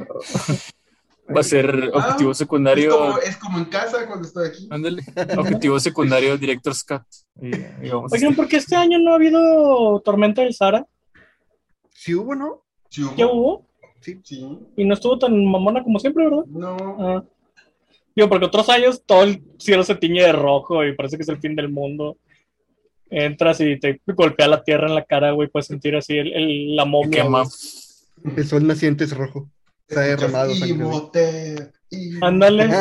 [1.36, 2.98] Va a ser objetivo Ah, Es secundario.
[2.98, 4.68] como, es como en casa cuando estoy aquí.
[4.70, 5.02] Ándale.
[5.38, 7.02] Objetivo secundario, Director's Cut.
[7.42, 7.52] Y,
[7.90, 10.86] Oigan, ¿por qué este año no ha habido tormenta del Sahara?
[11.90, 12.64] Sí hubo, ¿no?
[12.90, 13.16] Sí, hubo.
[13.16, 13.66] ¿Ya hubo?
[14.02, 14.20] Sí.
[14.76, 16.46] Y no estuvo tan mamona como siempre, ¿verdad?
[16.48, 16.78] No.
[17.00, 17.24] Ah.
[18.16, 21.30] Digo, porque otros años todo el cielo se tiñe de rojo y parece que es
[21.30, 22.18] el fin del mundo.
[23.10, 26.76] Entras y te golpea la tierra en la cara, güey, puedes sentir así el, el-
[26.76, 27.24] la momia.
[28.36, 29.50] El sol naciente es rojo.
[29.88, 30.52] Está derramado.
[30.52, 30.72] Y
[31.90, 32.70] y- Ándale.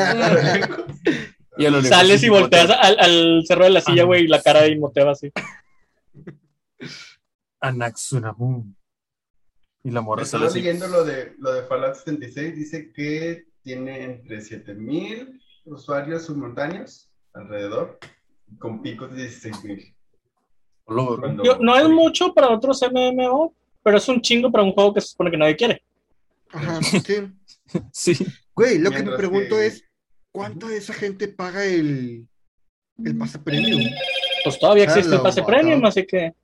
[1.58, 4.62] Y lejos Sales y volteas al, al cerro de la silla, güey, y la cara
[4.62, 5.30] de Imhotep así.
[7.60, 8.76] Anaxunamun.
[9.82, 14.40] Y la morra Estaba leyendo lo de, lo de Fallout 76, dice que tiene entre
[14.40, 17.98] 7000 usuarios simultáneos alrededor,
[18.58, 19.94] con picos de 16000.
[20.86, 21.20] Olor.
[21.20, 25.00] Cuando- no es mucho para otros MMO, pero es un chingo para un juego que
[25.00, 25.82] se supone que nadie quiere.
[26.50, 27.32] Ajá, sí.
[27.92, 28.26] Sí.
[28.54, 29.84] Güey, lo que me pregunto que- es,
[30.32, 32.26] ¿cuánto de esa gente paga el,
[33.04, 33.82] el pase premium?
[34.44, 36.34] Pues todavía existe el pase premium, así que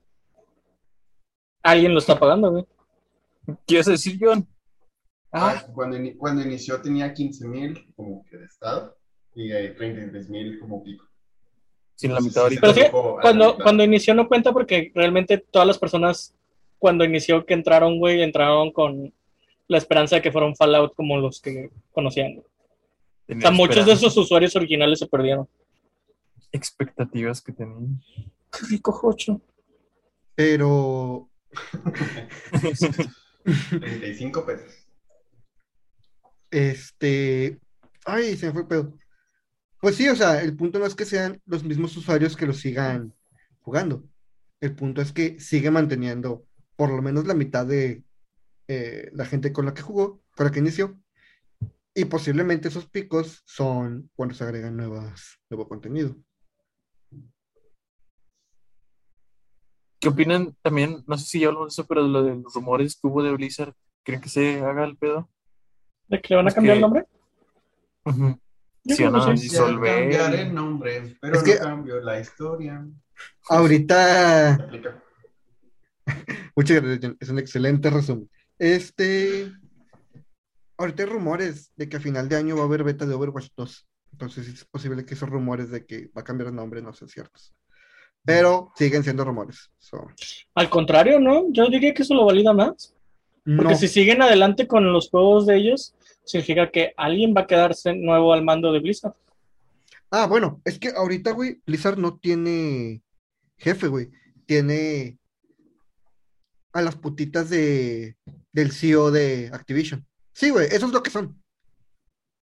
[1.63, 2.65] alguien lo está pagando, güey.
[3.67, 4.47] ¿Qué ibas a decir, John?
[5.33, 8.97] Ah, cuando, ini- cuando inició tenía 15.000 como que de estado
[9.35, 11.05] y hay 33.000 como pico.
[11.95, 12.61] sin la mitad ahorita.
[12.61, 12.81] Pero sí,
[13.23, 13.63] Cuando, mitad.
[13.63, 16.35] cuando inició no cuenta porque realmente todas las personas
[16.79, 19.13] cuando inició que entraron, güey, entraron con
[19.69, 22.35] la esperanza de que fuera un Fallout como los que conocían.
[22.35, 22.47] güey.
[22.47, 25.49] O Tenía sea, muchos de esos usuarios originales se perdieron.
[26.53, 27.89] expectativas que tenía.
[28.53, 29.41] Qué rico, Jocho.
[30.35, 31.29] Pero
[33.71, 34.89] 35 pesos.
[36.51, 37.59] Este.
[38.05, 38.99] Ay, se me fue el pedo.
[39.81, 42.53] Pues sí, o sea, el punto no es que sean los mismos usuarios que lo
[42.53, 43.15] sigan
[43.61, 44.05] jugando.
[44.61, 48.03] El punto es que sigue manteniendo por lo menos la mitad de
[48.69, 50.99] eh, la gente con la que jugó, con la que inició.
[51.95, 56.17] Y posiblemente esos picos son cuando se agregan nuevas, nuevo contenido.
[60.01, 61.03] ¿Qué opinan también?
[61.07, 63.33] No sé si ya hablamos de eso, pero lo de los rumores que hubo de
[63.33, 63.75] Blizzard.
[64.05, 65.29] ¿Creen que se haga el pedo?
[66.09, 67.05] ¿De que le van a Es cambiar que- el nombre?
[68.05, 68.41] Ujú.
[68.85, 69.27] Yo Sí, no.
[69.27, 70.01] Ya Disolver.
[70.01, 72.87] cambiaré el nombre, pero Es no que- cambio la historia.
[73.49, 74.69] Ahorita.
[76.55, 77.15] Muchas gracias.
[77.19, 78.31] Es un excelente resumen.
[78.59, 79.51] Este.
[80.79, 83.49] Ahorita hay rumores de que a final de año va a haber beta de Overwatch
[83.57, 83.89] 2.
[84.13, 87.09] Entonces es posible que esos rumores de que va a cambiar el nombre no sean
[87.09, 87.56] ciertos.
[88.27, 89.71] Pero siguen siendo rumores.
[89.79, 90.09] So,
[90.55, 91.45] Al contrario, ¿no?
[91.53, 92.93] Yo diría que eso lo valida más.
[93.45, 93.79] Porque no.
[93.79, 98.33] si siguen adelante con los juegos de ellos, significa que alguien va a quedarse nuevo
[98.33, 99.15] al mando de Blizzard.
[100.11, 103.03] Ah, bueno, es que ahorita, güey, Blizzard no tiene
[103.57, 104.11] jefe, güey.
[104.45, 105.19] Tiene
[106.73, 108.17] a las putitas de
[108.57, 110.07] del CEO de Activision.
[110.33, 111.41] Sí, güey, eso es lo que son.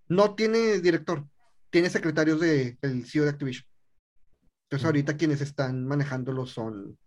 [0.08, 1.26] No tiene director,
[1.72, 3.66] tiene secretarios de, del CEO de Activision.
[4.66, 6.98] Entonces ahorita quienes están manejándolo son...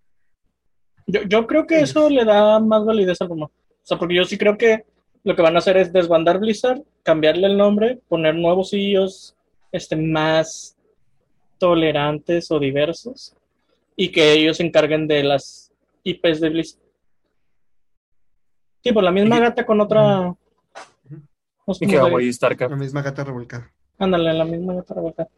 [1.07, 1.90] Yo, yo creo que Ellos.
[1.90, 3.51] eso le da más validez al rumor.
[3.51, 4.85] O sea, porque yo sí creo que
[5.25, 9.37] lo que van a hacer es desbandar Blizzard, cambiarle el nombre, poner nuevos CEOs
[9.73, 10.77] este, más
[11.59, 13.35] tolerantes o diversos
[13.97, 15.73] y que ellos se encarguen de las
[16.05, 16.83] IPs de Blizzard.
[18.83, 20.35] Sí, pues la misma Y- gata con otra.
[21.66, 22.71] no sé Y que a StarCraft.
[22.73, 23.73] La misma gata revolcada.
[23.99, 25.29] Ándale, la misma gata revolcada.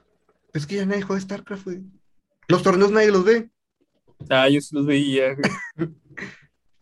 [0.52, 1.80] Es que ya nadie juega StarCraft, güey.
[2.48, 3.50] Los torneos nadie los ve.
[4.30, 5.36] Ah, yo sí los veía.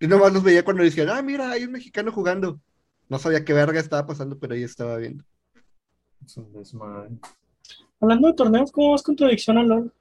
[0.00, 2.60] Yo nomás los veía cuando decían, ah, mira, hay un mexicano jugando.
[3.08, 5.24] No sabía qué verga estaba pasando, pero ahí estaba viendo.
[6.24, 7.10] Es un desmadre.
[8.00, 9.92] Hablando de torneos, ¿cómo vas con tu adicción al LoL?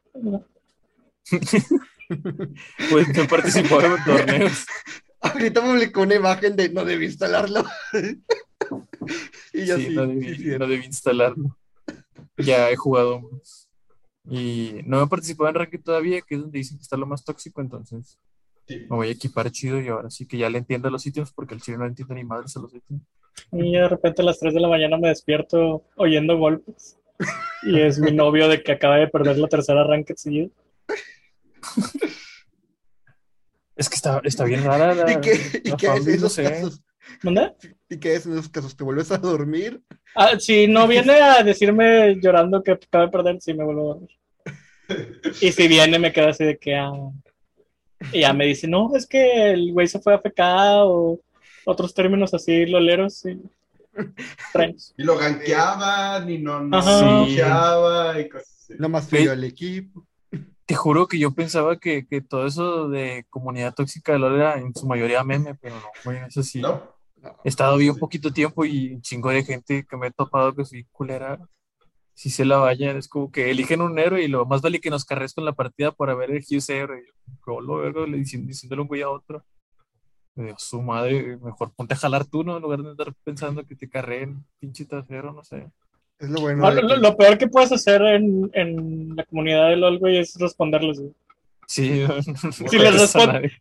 [2.92, 4.66] Pues no participó en torneos.
[5.22, 7.64] Ahorita publicó una imagen de no debí instalarlo.
[9.54, 10.50] y yo Sí, sí, no, debí, sí.
[10.60, 11.58] no debí instalarlo.
[12.38, 13.65] Ya he jugado más.
[14.30, 17.24] Y no he participado en Ranked todavía, que es donde dicen que está lo más
[17.24, 18.18] tóxico, entonces
[18.68, 18.80] Sí.
[18.90, 21.32] me voy a equipar chido y ahora sí que ya le entiendo a los sitios
[21.32, 23.00] porque el chile no entiende ni madres a los sitios.
[23.52, 26.98] Y de repente a las 3 de la mañana me despierto oyendo golpes.
[27.64, 30.50] Y es mi novio de que acaba de perder la tercera ranked seguida.
[33.76, 36.44] Es que está, está bien rara la, ¿Y qué, y qué es no sé.
[36.44, 36.82] casos?
[37.24, 37.54] ¿Dónde?
[37.90, 38.76] ¿Y qué es en esos casos?
[38.76, 39.82] ¿Te vuelves a dormir?
[40.16, 43.94] Ah, si no viene a decirme llorando que acaba de perder, sí me vuelvo a
[43.96, 44.10] dormir.
[45.42, 46.76] Y si viene, me quedo así de que.
[46.76, 46.92] ah.
[48.12, 50.40] Y ya me dice, no, es que el güey se fue a FK
[50.86, 51.20] o
[51.66, 53.40] otros términos así, loleros y.
[54.98, 57.26] Y lo gankeaban y no, no Ajá.
[57.26, 57.40] Sí.
[58.22, 58.74] y cosas así.
[58.78, 60.06] Nomás Ve- fui al equipo.
[60.66, 64.58] Te juro que yo pensaba que, que todo eso de comunidad tóxica de LoL era
[64.58, 66.60] en su mayoría meme, pero no, güey, eso sí.
[66.60, 66.95] ¿No?
[67.44, 70.66] He estado bien poquito tiempo y un chingo de gente que me he topado que
[70.66, 71.40] soy culera.
[72.14, 74.90] Si se la vayan, es como que eligen un héroe y lo más vale que
[74.90, 77.04] nos carres con la partida para ver el Hughes héroe.
[77.06, 79.44] Yo, "Qué lo verga", le dicen- diciéndole un güey a otro.
[80.36, 82.56] Me digo, su madre, mejor ponte a jalar tú, ¿no?
[82.58, 85.70] En lugar de estar pensando que te carreen, pinche trasero, no sé.
[86.20, 86.62] Es lo bueno.
[86.64, 90.18] No, lo, que- lo peor que puedes hacer en, en la comunidad de LOL, güey,
[90.18, 91.14] es responderles, güey.
[91.68, 92.06] Sí,
[92.70, 93.14] Si les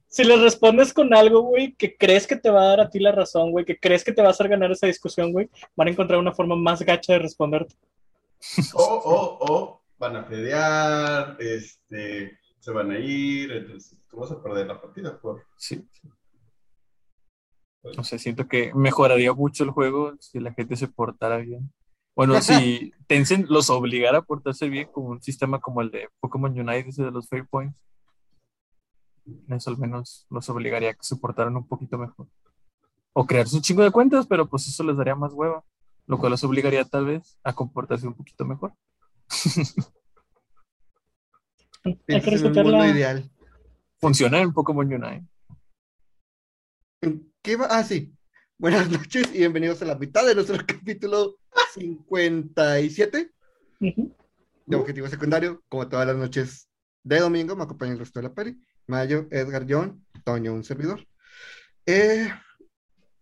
[0.08, 2.98] Si les respondes con algo, güey, que crees que te va a dar a ti
[2.98, 5.88] la razón, güey, que crees que te va a hacer ganar esa discusión, güey, van
[5.88, 7.74] a encontrar una forma más gacha de responderte.
[8.74, 14.42] O, o, o van a fedear, este, se van a ir, entonces tú vas a
[14.42, 15.44] perder la partida por...
[15.56, 15.86] Sí.
[17.96, 21.70] No sé, siento que mejoraría mucho el juego si la gente se portara bien.
[22.16, 26.58] Bueno, si Tencent los obligara a portarse bien como un sistema como el de Pokémon
[26.58, 27.76] Unite, ese de los Fair Points,
[29.48, 32.28] eso al menos los obligaría a que se portaran un poquito mejor.
[33.12, 35.64] O crearse un chingo de cuentas, pero pues eso les daría más hueva,
[36.06, 38.74] lo cual los obligaría tal vez a comportarse un poquito mejor.
[41.84, 42.88] Hay que respetar mundo la...
[42.88, 43.30] ideal.
[43.98, 45.26] Funciona en Pokémon Unite.
[47.02, 47.66] ¿En ¿Qué va?
[47.70, 48.14] Ah, sí.
[48.58, 51.37] Buenas noches y bienvenidos a la mitad de nuestro capítulo
[51.74, 53.30] 57
[53.80, 54.16] Ujú.
[54.66, 55.62] de Objetivo Secundario.
[55.68, 56.70] Como todas las noches
[57.02, 58.58] de domingo, me acompaña el resto de la peli.
[58.86, 61.06] Mayo, Edgar, John, Toño, un servidor.
[61.86, 62.28] Eh,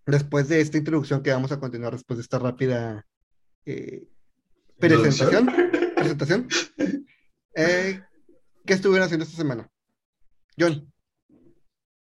[0.07, 3.07] después de esta introducción que vamos a continuar después de esta rápida
[3.65, 4.09] eh,
[4.79, 5.47] presentación,
[5.95, 6.49] presentación
[7.55, 8.03] eh,
[8.67, 9.69] ¿qué estuvieron haciendo esta semana?
[10.59, 10.93] John,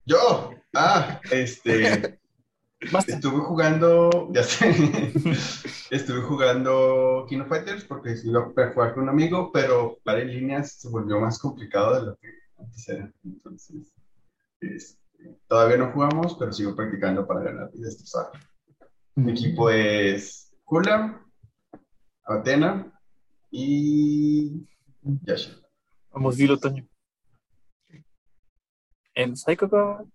[0.06, 2.20] Yo, ah, este,
[3.08, 4.70] estuve jugando, ya sé,
[5.90, 10.28] estuve jugando King of Fighters porque iba a jugar con un amigo, pero para en
[10.28, 13.12] líneas se volvió más complicado de lo que antes era.
[13.24, 13.94] Entonces,
[14.62, 18.32] este, todavía no jugamos, pero sigo practicando para ganar y destrozar.
[19.16, 21.26] Mi equipo es Kula,
[22.24, 22.92] Atena
[23.52, 24.68] y
[25.02, 25.56] Yasha.
[26.12, 26.88] Vamos, dilo, Toño.
[29.14, 29.70] En Psycho.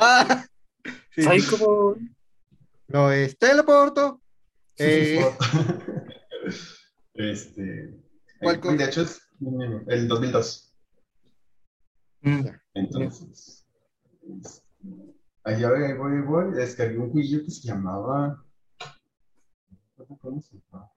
[0.00, 0.46] Ah,
[1.12, 1.96] sí, Psycho
[2.86, 4.20] no es teleporto.
[4.78, 5.20] Eh,
[7.14, 7.94] Este,
[8.40, 8.76] ¿Cuál eh, cosa?
[8.76, 9.20] de hecho es
[9.88, 10.69] el 2002.
[12.22, 12.46] Mm.
[12.74, 13.66] Entonces,
[15.44, 18.42] allá voy, ahí voy, ahí voy, descargué un jueguillo que se llamaba.
[20.20, 20.88] ¿Cómo se llama?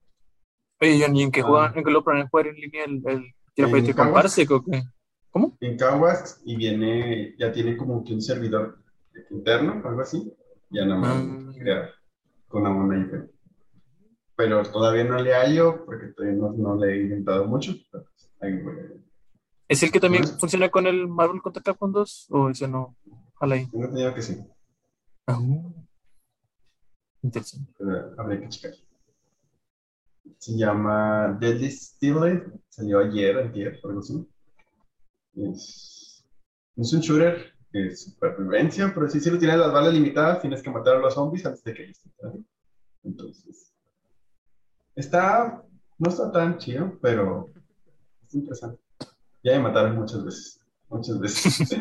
[0.82, 1.44] Oye, John, ¿y en qué Ah.
[1.46, 1.78] juegan?
[1.78, 4.14] ¿En qué lo planean jugar en línea el, el Quiero En Caguas.
[4.14, 4.82] Parsec o qué?
[5.32, 5.58] ¿Cómo?
[5.62, 8.80] En Caguas y viene, ya tiene como que un servidor
[9.30, 10.34] interno, algo así.
[10.72, 11.52] Ya nada más Ah.
[11.58, 11.90] crear
[12.48, 13.30] con una buena IP.
[14.36, 17.74] Pero todavía no le hallo porque todavía no, no le he inventado mucho.
[17.92, 18.76] pero pues, ahí voy.
[19.68, 22.28] ¿Es el que también funciona con el Marvel contra Capcom 2?
[22.32, 22.96] ¿O ese no?
[23.40, 23.68] Ahí.
[23.70, 24.38] Tengo entendido que sí,
[25.28, 25.40] Ah,
[27.22, 27.72] Interesante.
[27.78, 28.74] pero habría que checar.
[30.38, 34.28] Se llama Deadly Steel, salió ayer, ayer, algo así.
[35.36, 36.26] Es,
[36.76, 40.70] es un shooter eh, supervivencia, pero sí, si lo tienes las balas limitadas, tienes que
[40.70, 42.10] matar a los zombies antes de que ellos te.
[43.06, 43.74] Entonces,
[44.96, 45.64] está,
[45.98, 47.52] no está tan chido, pero
[48.28, 48.83] es interesante.
[49.44, 51.72] Ya me mataron muchas veces, muchas veces.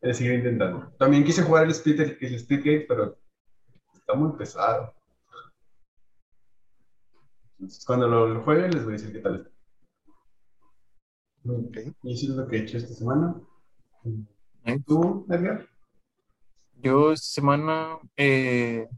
[0.00, 0.92] He de seguir intentando.
[0.98, 3.18] También quise jugar el Split, el Splitgate, pero
[3.94, 4.94] está muy pesado.
[7.58, 9.50] Entonces, cuando lo, lo juegue, les voy a decir qué tal está.
[11.44, 11.96] Ok.
[12.04, 13.34] Y eso es lo que he hecho esta semana.
[14.64, 14.78] ¿Eh?
[14.86, 15.68] ¿Tú, Edgar?
[16.74, 18.88] Yo esta semana, eh,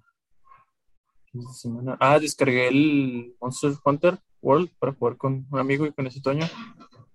[1.32, 6.06] esta semana, ah, descargué el Monster Hunter World para jugar con un amigo y con
[6.06, 6.46] ese Toño.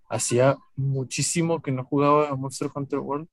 [0.07, 3.27] Hacía muchísimo que no jugaba a Monster Hunter World.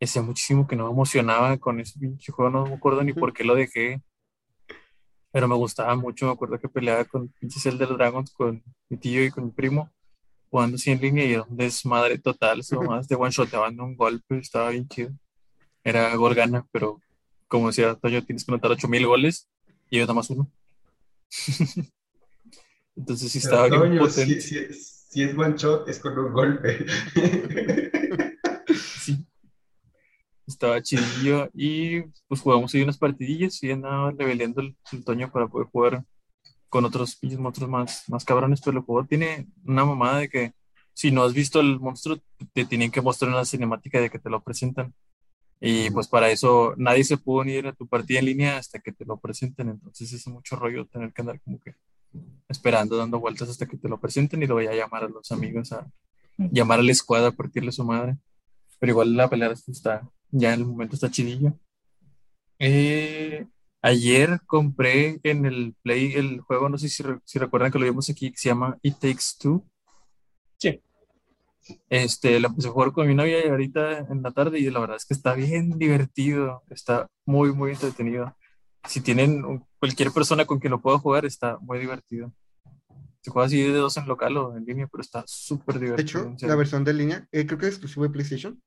[0.00, 2.50] Hacía muchísimo que no me emocionaba con ese pinche juego.
[2.50, 4.02] No me acuerdo ni por qué lo dejé.
[5.30, 6.26] Pero me gustaba mucho.
[6.26, 9.90] Me acuerdo que peleaba con pinches Elder Dragons, con mi tío y con mi primo,
[10.50, 12.62] jugando así en línea y era un desmadre total.
[12.86, 14.38] Más de one shot, te van un golpe.
[14.38, 15.10] Estaba bien chido.
[15.82, 17.00] Era gol gana, pero
[17.48, 19.48] como decía Toño, tienes que anotar 8000 goles
[19.90, 20.50] y yo nada más uno.
[22.96, 24.40] Entonces sí estaba bien potente.
[25.14, 26.86] Si es one shot, es con un golpe.
[28.76, 29.24] Sí.
[30.44, 35.46] Estaba chidillo y pues jugamos ahí unas partidillas y andaba leveleando el, el Toño para
[35.46, 36.04] poder jugar
[36.68, 40.52] con otros pinches monstruos más, más cabrones, pero el juego tiene una mamada de que
[40.92, 42.18] si no has visto el monstruo,
[42.52, 44.92] te tienen que mostrar una cinemática de que te lo presentan.
[45.60, 48.90] Y pues para eso nadie se pudo unir a tu partida en línea hasta que
[48.90, 51.76] te lo presenten, entonces es mucho rollo tener que andar como que
[52.48, 55.30] esperando, dando vueltas hasta que te lo presenten y lo voy a llamar a los
[55.32, 55.86] amigos a
[56.36, 58.16] llamar a la escuadra a partirle su madre.
[58.78, 61.58] Pero igual la pelea está, ya en el momento está chidillo.
[62.58, 63.46] Eh,
[63.82, 68.10] ayer compré en el Play el juego, no sé si, si recuerdan que lo vimos
[68.10, 69.64] aquí, que se llama It Takes Two.
[70.58, 70.80] Sí.
[71.88, 74.96] Este, lo empecé a jugar con mi novia ahorita en la tarde y la verdad
[74.96, 78.36] es que está bien divertido, está muy, muy entretenido.
[78.86, 82.32] Si tienen cualquier persona con quien lo pueda jugar, está muy divertido.
[83.22, 86.20] Se juega así de dos en local o en línea, pero está súper De divertido.
[86.32, 88.62] hecho, en la versión de línea, eh, creo que es exclusivo de PlayStation.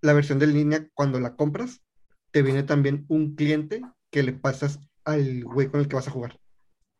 [0.00, 1.82] La versión de línea, cuando la compras,
[2.30, 6.10] te viene también un cliente que le pasas al güey con el que vas a
[6.10, 6.38] jugar.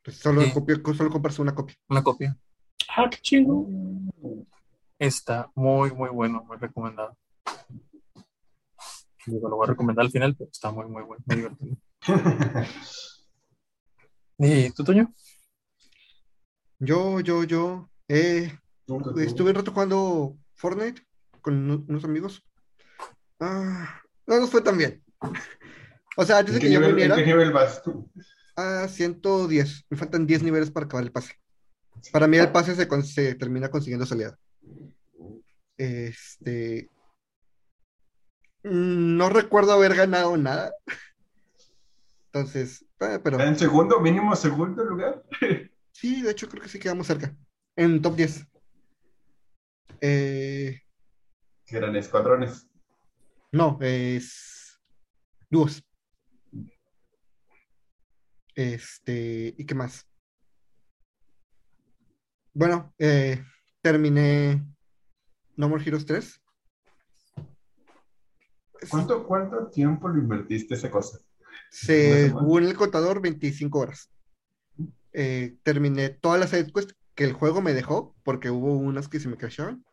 [0.02, 0.52] Entonces, solo, Sí.
[0.96, 1.76] solo compras una copia.
[1.88, 2.38] Una copia.
[2.94, 3.66] Ah, qué chido.
[4.98, 7.16] Está muy, muy bueno, muy recomendado.
[9.26, 11.76] Digo, lo voy a recomendar al final, pero está muy, muy bueno, muy divertido.
[14.38, 15.12] ¿Y tú, Toño?
[16.78, 18.52] Yo, yo, yo, eh,
[19.18, 21.02] estuve un rato jugando Fortnite
[21.40, 22.42] con uno- unos amigos.
[23.40, 25.02] Ah, no nos fue tan bien.
[26.16, 28.10] O sea, antes ¿En de qué que yo nivel, en viniera, qué nivel vas tú?
[28.56, 29.84] a 110.
[29.90, 31.34] Me faltan 10 niveles para acabar el pase.
[32.12, 34.38] Para mí el pase se, con- se termina consiguiendo salida.
[35.78, 36.90] Este...
[38.64, 40.72] mm, No recuerdo haber ganado nada.
[42.36, 45.24] Entonces, eh, pero ¿En segundo, mínimo segundo lugar?
[45.90, 47.34] sí, de hecho creo que sí quedamos cerca.
[47.74, 48.46] En top 10.
[50.02, 50.82] Eh,
[51.68, 52.68] eran escuadrones.
[53.52, 54.78] no, es
[55.48, 55.82] dúos.
[58.54, 60.06] Este, ¿y qué más?
[62.52, 63.42] Bueno, eh,
[63.80, 64.62] terminé
[65.56, 66.42] No More Heroes 3.
[68.90, 71.25] ¿Cuánto, ¿Cuánto tiempo lo invertiste esa cosa?
[71.70, 74.10] Según el contador, 25 horas.
[75.12, 79.20] Eh, terminé todas las side quests que el juego me dejó, porque hubo unas que
[79.20, 79.84] se me crasharon.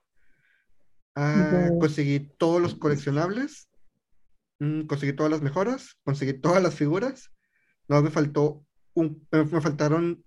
[1.15, 3.69] Ah, conseguí todos los coleccionables,
[4.59, 7.31] mm, conseguí todas las mejoras, conseguí todas las figuras.
[7.87, 10.23] No me faltó un, me me faltaron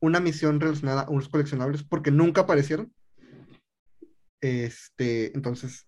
[0.00, 2.92] una misión relacionada a unos coleccionables porque nunca aparecieron.
[4.40, 5.86] Este, entonces,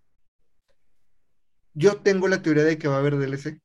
[1.74, 3.60] yo tengo la teoría de que va a haber DLC.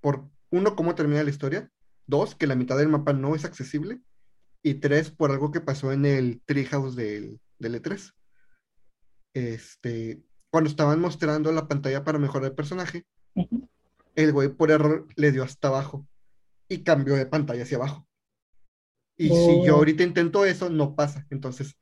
[0.00, 1.70] Por uno, cómo termina la historia.
[2.06, 4.00] Dos, que la mitad del mapa no es accesible.
[4.62, 8.12] Y tres, por algo que pasó en el Treehouse del, del E3.
[9.34, 13.68] Este, cuando estaban mostrando la pantalla para mejorar el personaje, Ujú.
[14.16, 16.06] el güey por error le dio hasta abajo
[16.68, 18.06] y cambió de pantalla hacia abajo.
[19.16, 19.78] Y si yo Oh.
[19.78, 21.26] ahorita intento eso, no pasa.
[21.30, 21.76] Entonces,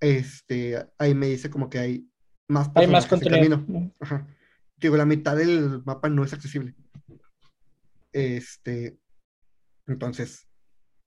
[0.00, 2.08] este, ahí me dice como que hay
[2.48, 3.56] más Hay más contenido.
[3.64, 3.92] camino.
[4.00, 4.26] Ajá.
[4.76, 6.74] Digo, la mitad del mapa no es accesible.
[8.12, 8.98] Este,
[9.86, 10.46] entonces,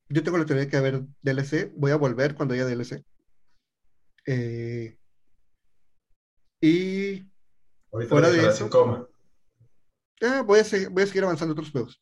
[0.09, 1.71] yo tengo la teoría de que haber DLC.
[1.75, 3.03] Voy a volver cuando haya DLC.
[4.27, 4.97] Eh,
[6.61, 7.29] y
[7.91, 8.69] Ahorita Fuera de eso.
[8.69, 9.07] coma.
[10.21, 12.01] ah, voy a, se- voy a seguir avanzando otros juegos.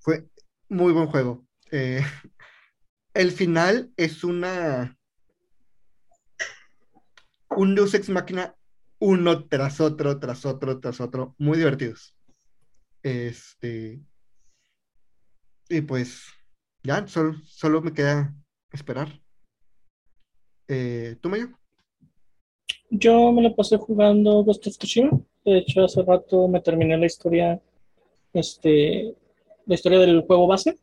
[0.00, 0.28] Fue
[0.68, 1.46] muy buen juego.
[1.70, 2.00] Eh,
[3.14, 4.98] el final es una
[7.50, 8.56] un Deus Ex Máquina
[8.98, 12.13] uno tras otro, tras otro, tras otro, muy divertidos.
[13.04, 14.00] Este.
[15.68, 16.24] Y pues,
[16.82, 18.34] ya, solo, solo me queda
[18.72, 19.20] esperar.
[20.68, 21.50] Eh, ¿Tú, Mayo?
[22.88, 25.10] Yo me lo pasé jugando Ghost of Tsushima.
[25.44, 27.60] De hecho, hace rato me terminé la historia,
[28.32, 29.14] este,
[29.66, 30.78] la historia del juego base.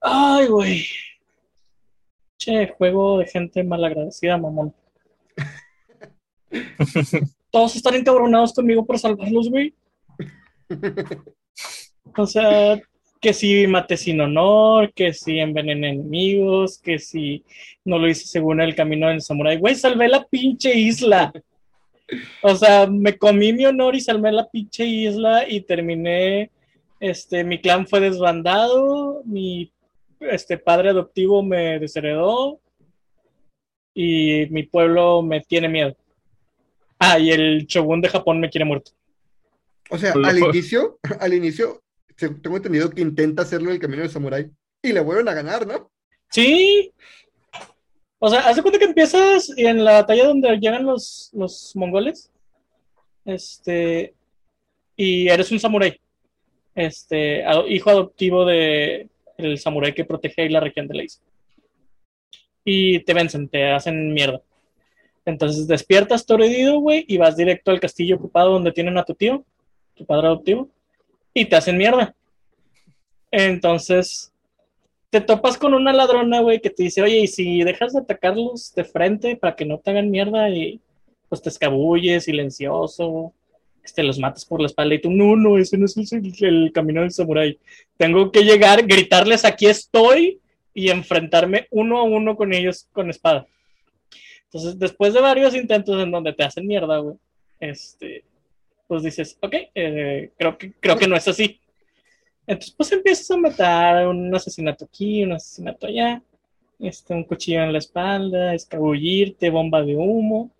[0.00, 0.84] Ay, güey.
[2.38, 4.74] Che, juego de gente malagradecida, mamón.
[7.50, 9.74] Todos están encabronados conmigo por salvarlos, güey.
[12.16, 12.80] O sea,
[13.20, 17.44] que si maté sin honor, que si envenené enemigos, que si
[17.84, 19.58] no lo hice según el camino del samurái.
[19.58, 21.32] Güey, salvé la pinche isla.
[22.42, 26.50] O sea, me comí mi honor y salvé la pinche isla y terminé.
[26.98, 29.72] Este, mi clan fue desbandado, mi
[30.18, 32.58] este padre adoptivo me desheredó
[33.94, 35.96] y mi pueblo me tiene miedo.
[36.98, 38.90] Ah, y el shogun de Japón me quiere muerto.
[39.90, 41.82] O sea, al inicio, al inicio,
[42.16, 44.50] tengo entendido que intenta hacerlo el camino del samurái
[44.82, 45.90] y le vuelven a ganar, ¿no?
[46.30, 46.92] Sí.
[48.18, 51.74] O sea, haz de cuenta que empiezas y en la batalla donde llegan los, los
[51.74, 52.30] mongoles,
[53.24, 54.14] este,
[54.96, 55.98] y eres un samurái,
[56.74, 61.24] este, hijo adoptivo de el samurái que protege ahí la región de la isla.
[62.64, 64.42] Y te vencen, te hacen mierda.
[65.24, 69.14] Entonces despiertas todo herido, güey, y vas directo al castillo ocupado donde tienen a tu
[69.14, 69.44] tío,
[70.00, 70.68] tu padre adoptivo,
[71.34, 72.14] y te hacen mierda.
[73.30, 74.32] Entonces,
[75.10, 78.72] te topas con una ladrona, güey, que te dice, oye, y si dejas de atacarlos
[78.74, 80.80] de frente para que no te hagan mierda y
[81.28, 83.32] pues te escabulles, silencioso,
[83.84, 86.72] este, los matas por la espalda y tú, no, no, ese no es el, el
[86.72, 87.58] camino del samurái.
[87.98, 90.40] Tengo que llegar, gritarles, aquí estoy
[90.72, 93.46] y enfrentarme uno a uno con ellos con espada.
[94.44, 97.16] Entonces, después de varios intentos en donde te hacen mierda, güey,
[97.60, 98.24] este,
[98.90, 101.60] pues dices, ok, eh, creo, que, creo que no es así.
[102.44, 106.20] Entonces, pues empiezas a matar un asesinato aquí, un asesinato allá,
[106.80, 110.50] este, un cuchillo en la espalda, escabullirte, bomba de humo.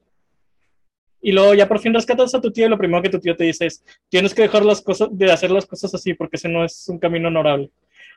[1.20, 3.36] Y luego ya por fin rescatas a tu tío y lo primero que tu tío
[3.36, 6.48] te dice es, tienes que dejar las cosas, de hacer las cosas así porque ese
[6.48, 7.68] no es un camino honorable.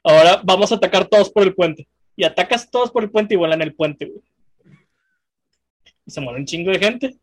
[0.03, 1.87] Ahora vamos a atacar todos por el puente.
[2.15, 4.21] Y atacas todos por el puente y vuelan el puente, güey.
[6.05, 7.17] Y se muere un chingo de gente.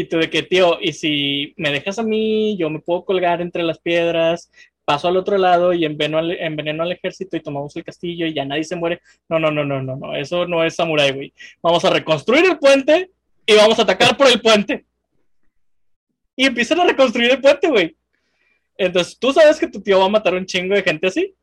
[0.00, 3.42] Y tú de que, tío, y si me dejas a mí, yo me puedo colgar
[3.42, 4.50] entre las piedras,
[4.82, 8.32] paso al otro lado y enveneno al, enveneno al ejército y tomamos el castillo y
[8.32, 9.02] ya nadie se muere.
[9.28, 11.34] No, no, no, no, no, no, eso no es samurai, güey.
[11.60, 13.10] Vamos a reconstruir el puente
[13.44, 14.86] y vamos a atacar por el puente.
[16.34, 17.94] Y empiezan a reconstruir el puente, güey.
[18.78, 21.34] Entonces tú sabes que tu tío va a matar un chingo de gente así.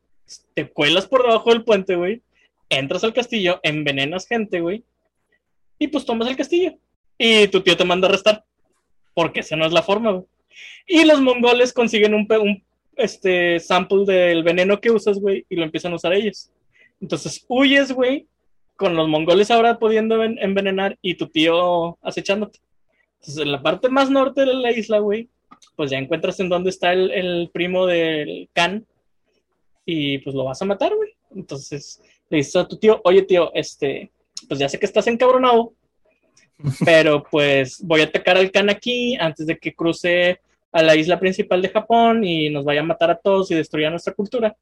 [0.54, 2.22] Te cuelas por debajo del puente, güey.
[2.68, 4.82] Entras al castillo, envenenas gente, güey.
[5.78, 6.76] Y pues tomas el castillo.
[7.18, 8.44] Y tu tío te manda a arrestar.
[9.18, 10.26] Porque esa no es la forma, güey.
[10.86, 12.62] Y los mongoles consiguen un, un
[12.96, 16.52] este, sample del veneno que usas, güey, y lo empiezan a usar ellos.
[17.00, 18.28] Entonces huyes, güey,
[18.76, 22.60] con los mongoles ahora pudiendo en- envenenar y tu tío acechándote.
[23.20, 25.28] Entonces, en la parte más norte de la isla, güey,
[25.74, 28.86] pues ya encuentras en dónde está el, el primo del Khan
[29.84, 31.10] y pues lo vas a matar, güey.
[31.34, 32.00] Entonces
[32.30, 34.12] le dices a tu tío, oye tío, este,
[34.46, 35.72] pues ya sé que estás encabronado,
[36.84, 40.40] pero pues voy a atacar al Khan aquí antes de que cruce
[40.72, 43.90] a la isla principal de Japón y nos vaya a matar a todos y destruya
[43.90, 44.56] nuestra cultura.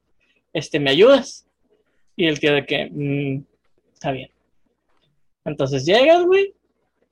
[0.53, 1.45] Este, ¿me ayudas?
[2.15, 3.43] Y el tío de que, "Mm,
[3.93, 4.29] está bien.
[5.45, 6.53] Entonces llegas, güey,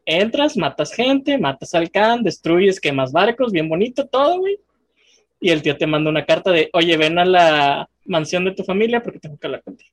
[0.05, 4.59] entras, matas gente, matas al Khan, destruyes, quemas barcos, bien bonito todo, güey.
[5.39, 8.63] Y el tío te manda una carta de, oye, ven a la mansión de tu
[8.63, 9.91] familia porque tengo que hablar contigo.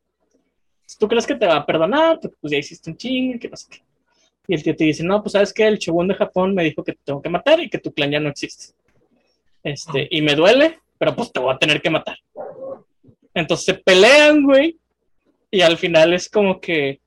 [0.99, 3.66] Tú crees que te va a perdonar, pues ya hiciste un chingo, que no sé
[3.70, 3.82] qué.
[4.49, 6.82] Y el tío te dice, no, pues sabes que el shogun de Japón me dijo
[6.82, 8.74] que te tengo que matar y que tu clan ya no existe.
[9.62, 12.16] Este, y me duele, pero pues te voy a tener que matar.
[13.34, 14.76] Entonces se pelean, güey,
[15.51, 17.01] y al final es como que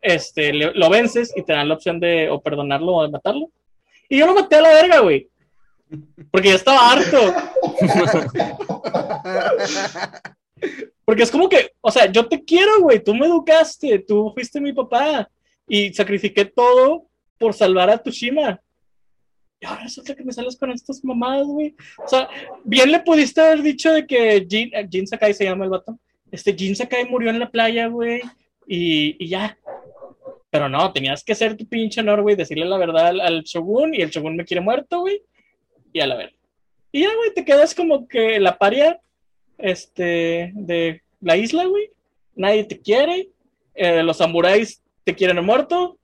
[0.00, 3.50] este, le- lo vences y te dan la opción de o perdonarlo o de matarlo.
[4.08, 5.28] Y yo lo maté a la verga, güey.
[6.30, 7.18] Porque ya estaba harto.
[11.04, 13.02] Porque es como que, o sea, yo te quiero, güey.
[13.02, 15.28] Tú me educaste, tú fuiste mi papá.
[15.68, 17.08] Y sacrifiqué todo
[17.38, 18.60] por salvar a Tushima.
[19.60, 21.74] Y ahora resulta que me sales con estas mamadas, güey.
[22.04, 22.28] O sea,
[22.64, 25.98] bien le pudiste haber dicho de que Jin, eh, Jin Sakai se llama el vato.
[26.30, 28.20] Este Jin Sakai murió en la playa, güey.
[28.66, 29.56] Y, y ya.
[30.50, 33.94] Pero no, tenías que ser tu pinche honor, güey, decirle la verdad al, al Shogun
[33.94, 35.22] y el Shogun me quiere muerto, güey.
[35.92, 36.36] Y a la verga.
[36.90, 39.00] Y ya, güey, te quedas como que la paria
[39.58, 41.90] este, de la isla, güey.
[42.34, 43.28] Nadie te quiere.
[43.74, 45.98] eh, los samuráis te quieren muerto.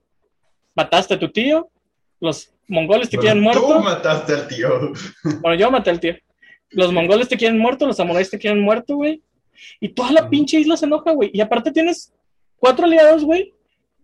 [0.75, 1.69] Mataste a tu tío.
[2.21, 3.81] Los mongoles te Bueno, quieren Tú muerto.
[3.81, 4.93] mataste al tío.
[5.41, 6.17] Bueno, yo maté al tío.
[6.71, 9.23] Los mongoles te quieren muerto, los samuráis te quieren muerto, güey.
[9.81, 11.31] Y toda la pinche isla se enoja, güey.
[11.33, 12.13] Y aparte tienes
[12.59, 13.55] cuatro aliados, güey.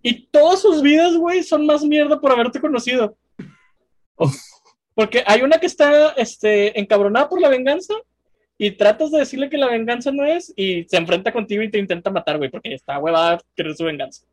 [0.02, 3.16] Y todas sus vidas, güey, son más mierda por haberte conocido.
[4.16, 4.30] Oh.
[4.94, 7.94] Porque hay una que está este, encabronada por la venganza
[8.56, 11.78] y tratas de decirle que la venganza no es y se enfrenta contigo y te
[11.78, 14.24] intenta matar, güey, porque está huevada querer su venganza.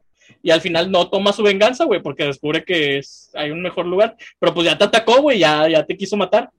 [0.44, 3.86] Y al final no toma su venganza, güey, porque descubre que es- hay un mejor
[3.86, 4.16] lugar.
[4.40, 6.50] Pero pues ya te atacó, güey, ya, ya te quiso matar.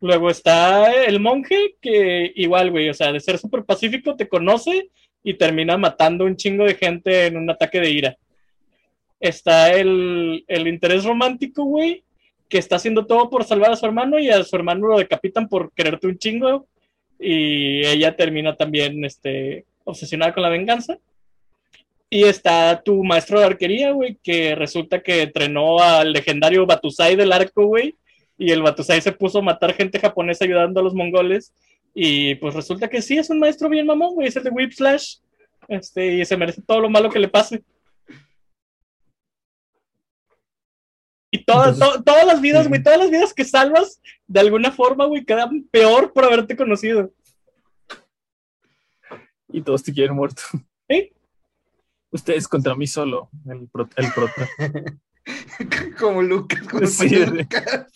[0.00, 4.90] Luego está el monje, que igual, güey, o sea, de ser súper pacífico, te conoce
[5.22, 8.16] y termina matando un chingo de gente en un ataque de ira.
[9.20, 12.04] Está el, el interés romántico, güey,
[12.48, 15.48] que está haciendo todo por salvar a su hermano y a su hermano lo decapitan
[15.48, 16.66] por quererte un chingo.
[17.18, 20.98] Y ella termina también este, obsesionada con la venganza.
[22.14, 27.32] Y está tu maestro de arquería, güey, que resulta que entrenó al legendario Batusai del
[27.32, 27.96] arco, güey.
[28.38, 31.52] Y el Batusai se puso a matar gente japonesa ayudando a los mongoles.
[31.92, 34.28] Y pues resulta que sí, es un maestro bien mamón, güey.
[34.28, 35.16] Es el de Whip Slash.
[35.66, 37.64] Este, y se merece todo lo malo que le pase.
[41.32, 44.70] Y todas, Entonces- to- todas las vidas, güey, todas las vidas que salvas, de alguna
[44.70, 47.10] forma, güey, quedan peor por haberte conocido.
[49.48, 50.42] Y todos te quieren muerto.
[50.88, 51.10] ¿Sí?
[52.14, 54.48] Ustedes contra mí solo, el, pro- el prota.
[55.98, 57.26] Como Lucas, como Sí, sí.
[57.26, 57.86] Lucas.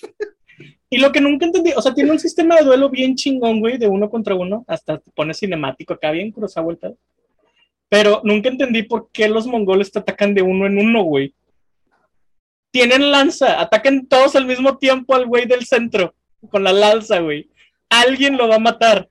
[0.90, 3.76] Y lo que nunca entendí, o sea, tiene un sistema de duelo bien chingón, güey,
[3.78, 6.32] de uno contra uno, hasta te pone cinemático acá, bien
[6.70, 6.96] el pedo.
[7.90, 11.34] Pero nunca entendí por qué los mongoles te atacan de uno en uno, güey.
[12.72, 16.14] Tienen lanza, atacan todos al mismo tiempo al güey del centro,
[16.50, 17.50] con la lanza, güey.
[17.90, 19.08] Alguien lo va a matar.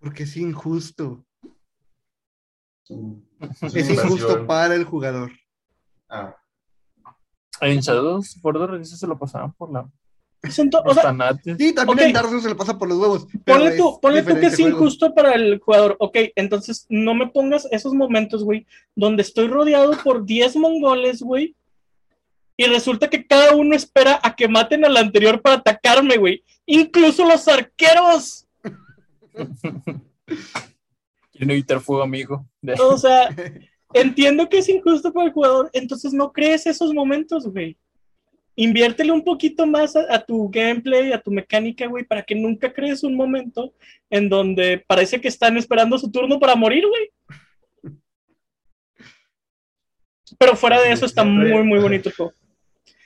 [0.00, 1.24] Porque es injusto.
[3.74, 5.30] Es injusto para el jugador.
[6.08, 6.36] Ah,
[7.60, 9.88] En Shadows Border eso se lo pasaban por la
[10.42, 11.38] o sea.
[11.58, 13.26] Sí, también en Dark Souls se le pasa por los huevos.
[13.44, 14.76] ponle tú, ponle tú que es juego.
[14.76, 15.96] injusto para el jugador.
[15.98, 21.56] Ok, entonces no me pongas esos momentos, güey, donde estoy rodeado por 10 mongoles, güey.
[22.56, 26.44] Y resulta que cada uno espera a que maten al anterior para atacarme, güey.
[26.66, 28.46] Incluso los arqueros.
[31.38, 32.44] Quieren evitar fuego amigo.
[32.80, 33.28] O sea,
[33.94, 37.76] entiendo que es injusto para el jugador, entonces no crees esos momentos, güey.
[38.56, 42.72] Inviértele un poquito más a, a tu gameplay, a tu mecánica, güey, para que nunca
[42.72, 43.72] crees un momento
[44.10, 47.94] en donde parece que están esperando su turno para morir, güey.
[50.36, 52.32] Pero fuera de eso está muy, muy bonito el juego.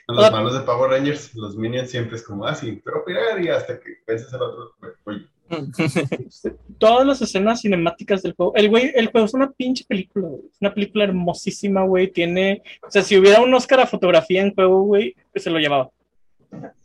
[0.07, 3.49] En las manos de Power Rangers, los minions siempre es como así, pero pegar y
[3.49, 4.75] hasta que vences al otro.
[5.05, 5.27] Oye,
[6.77, 8.53] Todas las escenas cinemáticas del juego.
[8.55, 10.41] El güey, el juego es una pinche película, güey.
[10.51, 12.11] Es una película hermosísima, güey.
[12.11, 12.63] Tiene.
[12.85, 15.89] O sea, si hubiera un Oscar a fotografía en juego, güey, pues se lo llevaba.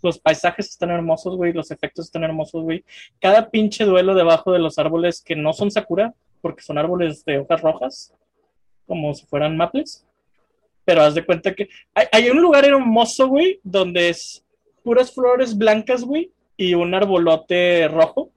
[0.03, 1.53] Los paisajes están hermosos, güey.
[1.53, 2.85] Los efectos están hermosos, güey.
[3.21, 7.39] Cada pinche duelo debajo de los árboles que no son Sakura, porque son árboles de
[7.39, 8.15] hojas rojas,
[8.87, 10.08] como si fueran maples.
[10.89, 11.69] Pero haz de cuenta que.
[11.93, 14.43] Hay, hay un lugar hermoso, güey, donde es
[14.83, 18.33] puras flores blancas, güey, y un arbolote rojo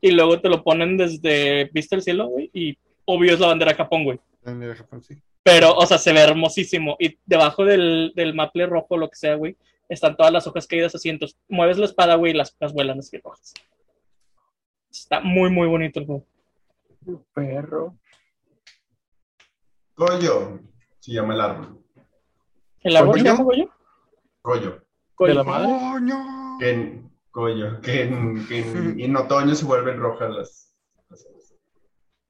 [0.00, 3.72] y luego te lo ponen desde vista el cielo, güey, y obvio es la bandera
[3.72, 4.18] de Japón, güey.
[4.42, 5.22] También de Japón, sí.
[5.42, 6.96] Pero, o sea, se ve hermosísimo.
[6.98, 9.54] Y debajo del, del maple rojo, lo que sea, güey,
[9.88, 11.10] están todas las hojas caídas así.
[11.10, 13.52] Entonces, mueves la espada, güey, y las hojas vuelan así rojas.
[14.90, 16.26] Está muy, muy bonito el juego.
[17.34, 17.96] Perro.
[19.94, 20.58] Goyo,
[20.98, 21.81] se llama el árbol.
[22.84, 23.32] ¿El árbol se ¿Coño?
[23.32, 23.70] llama Goyo?
[24.42, 24.82] Goyo.
[25.20, 25.68] De la madre.
[26.58, 30.74] Que en, Goyo, que en, que en- en otoño se vuelven rojas las.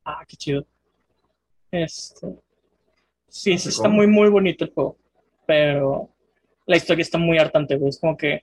[0.04, 0.66] Ah, qué chido.
[1.70, 2.26] Este.
[3.28, 4.98] Sí, sí, está muy, muy bonito el juego.
[5.46, 6.10] Pero
[6.66, 7.88] la historia está muy hartante, güey.
[7.88, 8.42] Es como que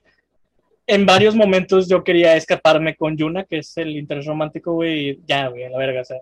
[0.86, 5.10] en varios momentos yo quería escaparme con Yuna, que es el interés romántico, güey.
[5.10, 6.00] y Ya, güey, a la verga.
[6.00, 6.18] O sea,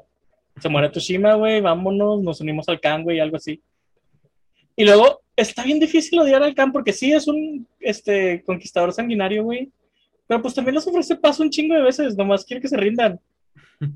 [0.60, 1.60] se muere Tushima, güey.
[1.62, 3.62] Vámonos, nos unimos al Khan, güey, algo así.
[4.76, 9.44] Y luego está bien difícil odiar al Khan porque sí es un este, conquistador sanguinario,
[9.44, 9.70] güey.
[10.26, 12.16] Pero pues también les ofrece paso un chingo de veces.
[12.16, 13.18] Nomás quiere que se rindan.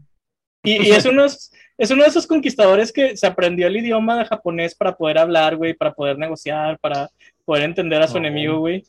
[0.64, 4.24] Y, y es, uno, es uno de esos conquistadores que se aprendió el idioma de
[4.26, 7.10] japonés para poder hablar, güey, para poder negociar, para
[7.44, 8.18] poder entender a su Oh.
[8.18, 8.84] enemigo, güey.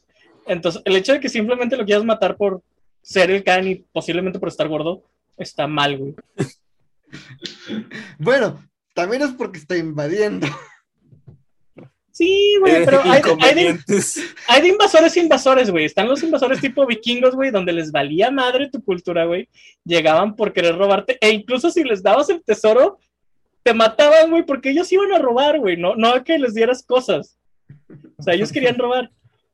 [0.45, 2.61] Entonces, el hecho de que simplemente lo quieras matar por
[3.01, 5.03] ser el Khan y posiblemente por estar gordo,
[5.35, 6.13] está mal, güey.
[8.19, 10.47] Bueno, también es porque está invadiendo.
[12.13, 14.23] Sí, güey, pero hay, hay de, Inconvenientes.
[14.47, 15.85] hay de invasores e invasores, güey.
[15.85, 19.49] Están los invasores tipo vikingos, güey, donde les valía madre tu cultura, güey.
[19.83, 22.99] Llegaban por querer robarte, e incluso si les dabas el tesoro,
[23.63, 26.83] te mataban, güey, porque ellos iban a robar, güey, no, no a que les dieras
[26.83, 27.39] cosas.
[28.19, 29.09] O sea, ellos querían robar.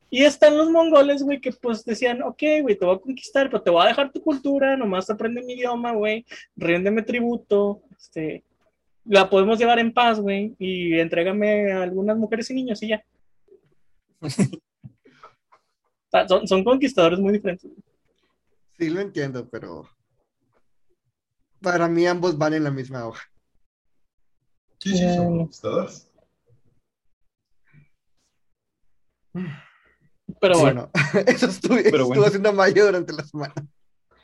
[0.09, 3.61] Y están los mongoles, güey, que pues decían, ok, güey, te voy a conquistar, pero
[3.61, 6.25] te voy a dejar tu cultura, nomás aprende mi idioma, güey,
[6.57, 8.43] ríndeme tributo, este,
[9.09, 13.03] la podemos llevar en paz, güey, y entrégame a algunas mujeres y niños y ya.
[16.11, 17.71] Sea, son, son conquistadores muy diferentes.
[18.77, 19.89] Sí, lo entiendo, pero
[21.61, 23.23] para mí ambos van en la misma hoja.
[24.79, 25.37] Sí, sí, son Eh.
[25.39, 26.05] conquistadores.
[30.39, 30.89] Pero bueno.
[30.93, 30.93] Bueno,
[31.27, 32.23] eso estuve, Pero estuve bueno.
[32.25, 33.53] haciendo mayo durante la semana.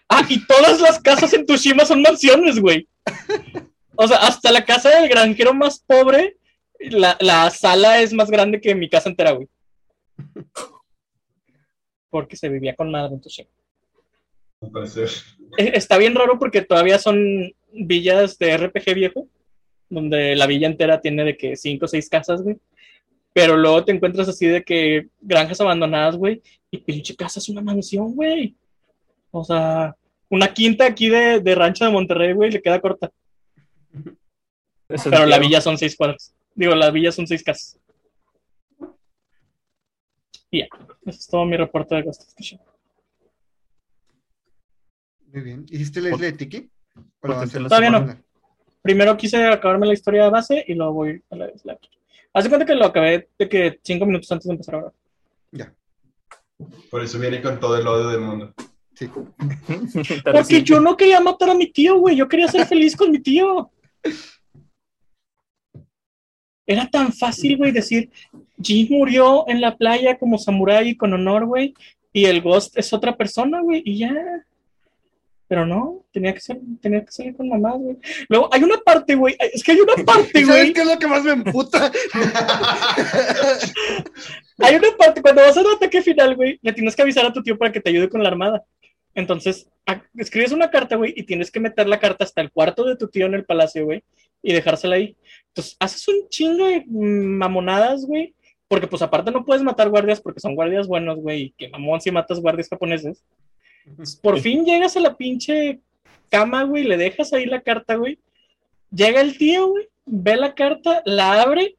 [0.07, 2.87] Ah, y todas las casas en Tushima son mansiones, güey.
[3.97, 6.37] O sea, hasta la casa del granjero más pobre,
[6.79, 9.47] la, la sala es más grande que mi casa entera, güey.
[12.09, 13.49] Porque se vivía con madre en Tushima.
[14.61, 15.09] Al parecer.
[15.57, 19.27] Eh, Está bien raro porque todavía son villas de RPG viejo,
[19.89, 22.57] donde la villa entera tiene de que cinco o seis casas, güey.
[23.33, 26.41] Pero luego te encuentras así de que granjas abandonadas, güey,
[26.71, 28.55] y pinche casa es una mansión, güey.
[29.31, 29.93] O sea,
[30.29, 33.11] una quinta aquí de, de Rancho de Monterrey, güey, le queda corta.
[34.87, 36.33] Pero la villa son seis cuadras.
[36.53, 37.79] Digo, la villa son seis casas.
[40.51, 40.67] Y ya,
[41.05, 42.63] eso es todo mi reporte de Ghost of Tsushima.
[45.33, 45.65] Muy bien.
[45.69, 46.69] ¿Hiciste la isla de Tiki?
[47.21, 48.17] Todavía no.
[48.81, 51.51] Primero quise acabarme la historia de base y luego voy a la.
[52.33, 54.93] Haz de cuenta que lo acabé de que cinco minutos antes de empezar a grabar.
[55.51, 55.73] Ya,
[56.91, 58.53] Por eso viene con todo el odio del mundo.
[58.93, 59.09] sí.
[60.31, 62.15] Porque yo no quería matar a mi tío, güey.
[62.15, 63.71] Yo quería ser feliz con mi tío.
[66.67, 68.09] Era tan fácil, güey, decir,
[68.61, 71.75] Jin murió en la playa como samurái con honor, güey,
[72.11, 74.13] y el Ghost es otra persona, güey, y ya.
[75.47, 77.97] Pero no, tenía que ser, tenía que salir con mamá, güey.
[78.29, 80.73] Luego, hay una parte, güey, es que hay una parte, ¿Y sabes güey.
[80.73, 81.91] qué es lo que más me emputa?
[84.57, 87.33] Hay una parte, cuando vas a un ataque final, güey, le tienes que avisar a
[87.33, 88.63] tu tío para que te ayude con la armada.
[89.15, 89.69] Entonces,
[90.17, 93.07] escribes una carta, güey, y tienes que meter la carta hasta el cuarto de tu
[93.07, 94.03] tío en el palacio, güey,
[94.43, 95.15] y dejársela ahí.
[95.47, 98.33] Entonces, haces un chingo de mamonadas, güey,
[98.67, 102.01] porque pues aparte no puedes matar guardias porque son guardias buenos, güey, y que mamón
[102.01, 103.23] si matas guardias japoneses.
[103.85, 105.79] Entonces, por fin llegas a la pinche
[106.29, 108.19] cama, güey, le dejas ahí la carta, güey.
[108.91, 111.75] Llega el tío, güey, ve la carta, la abre,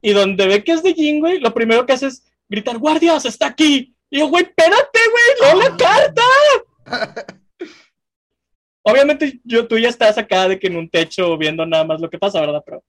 [0.00, 3.24] y donde ve que es de Jin, güey, lo primero que hace es gritar, guardias,
[3.24, 3.93] está aquí.
[4.14, 6.22] Y yo, güey, espérate, güey, lee la carta.
[8.84, 12.08] Obviamente yo, tú ya estás acá de que en un techo viendo nada más lo
[12.08, 12.62] que pasa, ¿verdad?
[12.64, 12.84] Pero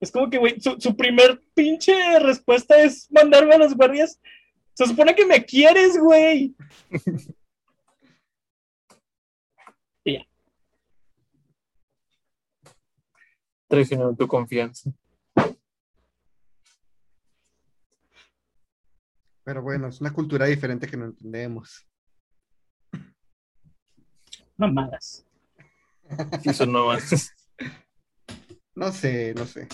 [0.00, 4.20] es como que, güey, su, su primer pinche respuesta es mandarme a los guardias.
[4.74, 6.54] Se supone que me quieres, güey.
[13.66, 14.90] Traicionó tu confianza.
[19.46, 21.86] Pero bueno, es una cultura diferente que no entendemos.
[24.56, 25.24] Mamadas.
[26.42, 27.32] Sí, son nuevas.
[28.74, 29.66] No sé, no sé.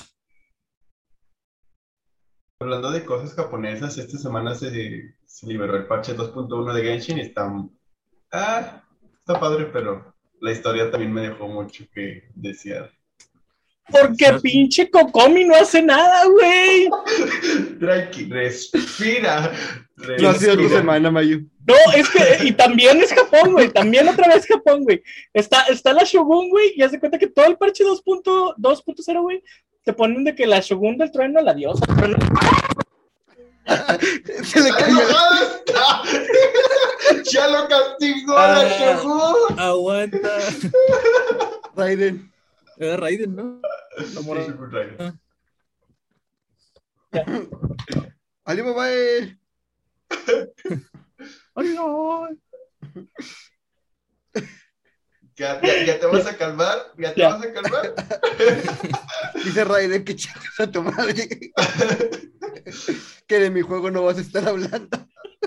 [2.60, 7.22] Hablando de cosas japonesas, esta semana se, se liberó el parche 2.1 de Genshin y
[7.22, 7.52] está,
[8.30, 8.84] ah,
[9.18, 12.92] está padre, pero la historia también me dejó mucho que desear.
[13.90, 16.88] Porque pinche Kokomi no hace nada, güey.
[17.78, 19.52] Tranqui, respira.
[20.20, 21.42] No ha sido tu semana, Mayu.
[21.66, 25.02] No, es que, y también es Japón, güey, también otra vez Japón, güey.
[25.32, 29.22] Está, está la Shogun, güey, y haz de cuenta que todo el parche 2.0, 2.0,
[29.22, 29.42] güey,
[29.84, 32.16] te ponen de que la Shogun del trueno, la diosa, trueno,
[34.42, 34.98] Se le ¡Está cayó.
[35.00, 36.02] está!
[37.30, 38.78] ¡Ya lo castigó a la Ah.
[38.96, 39.58] Shogun!
[39.60, 40.38] Aguanta.
[41.76, 42.31] Raiden.
[42.78, 43.60] Era Raiden, ¿no?
[44.14, 45.20] La Raiden.
[48.44, 49.38] Alibaba, eh.
[51.54, 52.28] Ay, no.
[55.36, 56.78] ¿Ya, ya, ya te vas a calmar?
[56.98, 57.28] ¿Ya te Ya.
[57.34, 57.94] vas a calmar?
[59.44, 61.28] Dice Raiden que chingas a tu madre.
[63.26, 64.88] que de mi juego no vas a estar hablando.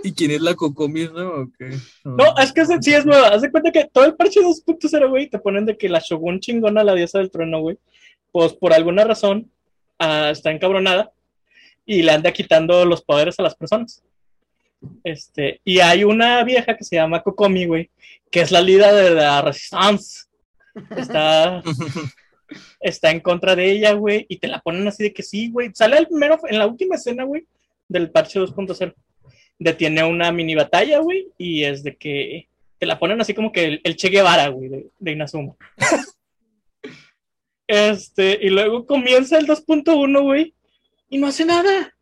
[0.03, 1.27] ¿Y quién es la Cocomis, no?
[1.27, 1.77] ¿O qué?
[2.03, 3.29] No, es que sí es nueva.
[3.29, 6.39] Haz de cuenta que todo el parche 2.0, güey, te ponen de que la Shogun
[6.39, 7.77] chingona, la diosa del trueno, güey,
[8.31, 9.49] pues por alguna razón
[9.99, 11.11] ah, está encabronada
[11.85, 14.03] y le anda quitando los poderes a las personas.
[15.03, 17.89] Este, y hay una vieja que se llama Kokomi, güey,
[18.29, 20.25] que es la líder de la Resistance.
[20.95, 21.63] Está,
[22.79, 25.71] está en contra de ella, güey, y te la ponen así de que sí, güey.
[25.73, 27.47] Sale el primero, en la última escena, güey,
[27.87, 28.93] del parche 2.0
[29.59, 32.47] detiene una mini batalla, güey, y es de que
[32.77, 35.55] te la ponen así como que el, el Che Guevara, güey, de, de Inazuma.
[37.67, 40.53] este, y luego comienza el 2.1, güey,
[41.09, 41.93] y no hace nada.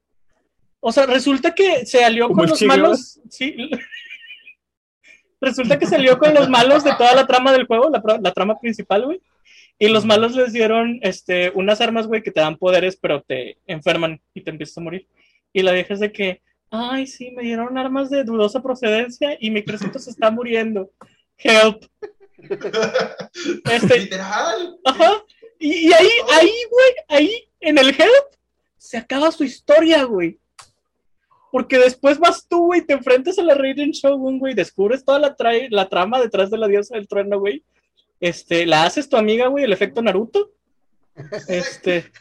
[0.79, 3.19] O sea, resulta que se alió ¿Como con los malos.
[3.29, 3.55] Sí.
[5.39, 8.31] Resulta que se alió con los malos de toda la trama del juego, la, la
[8.31, 9.21] trama principal, güey.
[9.79, 13.57] Y los malos les dieron este, unas armas, güey, que te dan poderes, pero te
[13.67, 15.07] enferman y te empiezas a morir.
[15.51, 16.41] Y la vieja es de que,
[16.75, 20.89] ay, sí, me dieron armas de dudosa procedencia y mi crecito se está muriendo.
[21.37, 21.85] Help.
[23.71, 24.79] Este, Literal.
[24.83, 25.23] Ajá.
[25.59, 28.35] Y, y ahí, ahí, güey, ahí, en el Help,
[28.77, 30.39] se acaba su historia, güey.
[31.51, 35.37] Porque después vas tú, güey, te enfrentas a la Raiden Shogun, güey, descubres toda la,
[35.37, 37.63] tra- la trama detrás de la diosa del trueno, güey.
[38.19, 40.51] Este, la haces tu amiga, güey, el efecto Naruto.
[41.47, 42.11] Este,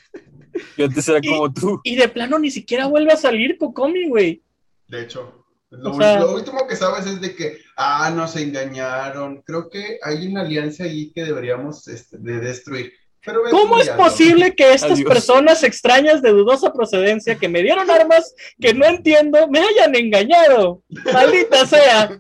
[0.77, 1.81] Yo antes era Y- como tú.
[1.85, 4.43] y de plano ni siquiera vuelve a salir Kokomi, güey.
[4.89, 9.43] De hecho, lo, O sea- lo último que sabes es de que, ah, nos engañaron.
[9.43, 12.93] Creo que hay una alianza ahí que deberíamos este, de destruir.
[13.25, 15.09] Pero ¿Cómo es posible que estas Adiós.
[15.09, 20.83] personas extrañas de dudosa procedencia que me dieron armas que no entiendo me hayan engañado?
[21.13, 22.19] Maldita sea.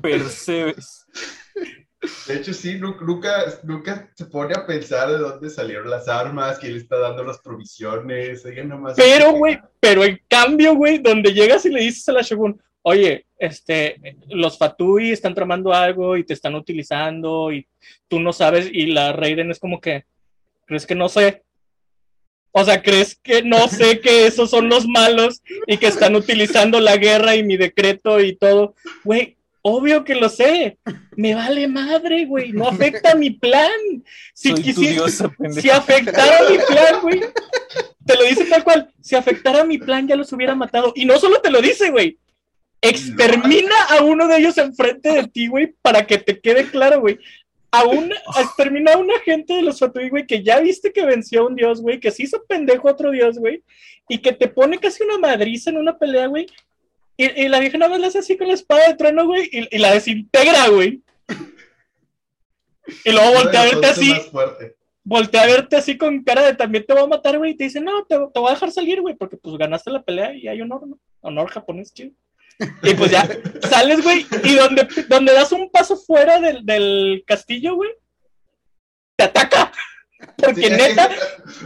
[0.00, 1.04] Percebes.
[2.26, 6.58] De hecho, sí, nu- nunca, nunca se pone a pensar de dónde salieron las armas,
[6.58, 8.44] quién le está dando las provisiones.
[8.46, 12.22] Ella nomás- Pero, güey, pero en cambio, güey, donde llegas y le dices a la
[12.22, 17.66] Shogun, oye, este, los Fatui están tramando algo y te están utilizando y
[18.08, 20.04] tú no sabes, y la Raiden es como que,
[20.66, 21.42] ¿crees que no sé?
[22.52, 26.80] O sea, ¿crees que no sé que esos son los malos y que están utilizando
[26.80, 28.74] la guerra y mi decreto y todo?
[29.04, 30.78] Güey, obvio que lo sé.
[31.16, 32.52] Me vale madre, güey.
[32.52, 33.70] No afecta a mi plan.
[34.34, 37.20] Si Soy quisiera, diosa, si afectara mi plan, güey.
[38.04, 38.92] Te lo dice tal cual.
[39.00, 40.92] Si afectara mi plan, ya los hubiera matado.
[40.94, 42.18] Y no solo te lo dice, güey.
[42.82, 47.18] Extermina a uno de ellos enfrente de ti, güey, para que te quede claro, güey.
[47.70, 51.42] A un, extermina a un agente de los Fatui, güey, que ya viste que venció
[51.42, 53.62] a un dios, güey, que se hizo pendejo a otro dios, güey,
[54.08, 56.46] y que te pone casi una madriza en una pelea, güey.
[57.16, 59.48] Y, y la vieja nada más la hace así con la espada de trueno, güey,
[59.52, 61.02] y, y la desintegra, güey.
[63.04, 64.14] Y luego voltea a verte así,
[65.04, 67.64] voltea a verte así con cara de también te voy a matar, güey, y te
[67.64, 70.48] dice, no, te, te voy a dejar salir, güey, porque pues ganaste la pelea y
[70.48, 70.98] hay honor, ¿no?
[71.20, 72.12] Honor japonés, chido.
[72.82, 73.28] Y pues ya,
[73.68, 77.90] sales, güey, y donde, donde das un paso fuera del, del castillo, güey,
[79.16, 79.72] te ataca.
[80.36, 81.10] Porque Sí, neta,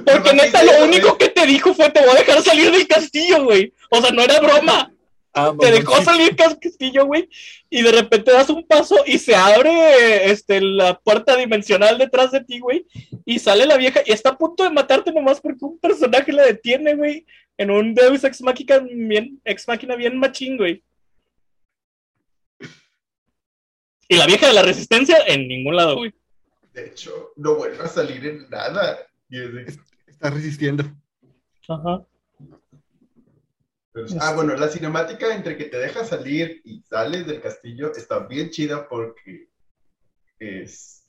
[0.04, 3.44] porque neta lo único que te dijo fue te voy a dejar salir del castillo,
[3.44, 3.72] güey.
[3.90, 4.93] O sea, no era broma.
[5.36, 7.28] Ah, Te dejó salir del castillo, güey,
[7.68, 12.44] y de repente das un paso y se abre este, la puerta dimensional detrás de
[12.44, 12.86] ti, güey,
[13.24, 16.44] y sale la vieja y está a punto de matarte nomás porque un personaje la
[16.44, 17.26] detiene, güey,
[17.58, 20.82] en un Deus Ex Máquina bien, ex máquina bien machín, güey.
[24.08, 26.12] Y la vieja de la resistencia en ningún lado, güey.
[26.72, 28.98] De hecho, no vuelve a salir en nada.
[29.28, 30.84] Y es de- Está resistiendo.
[31.68, 32.04] Ajá.
[33.94, 38.18] Pero- ah, bueno, la cinemática entre que te deja salir y sales del castillo está
[38.26, 39.48] bien chida porque
[40.38, 41.06] es,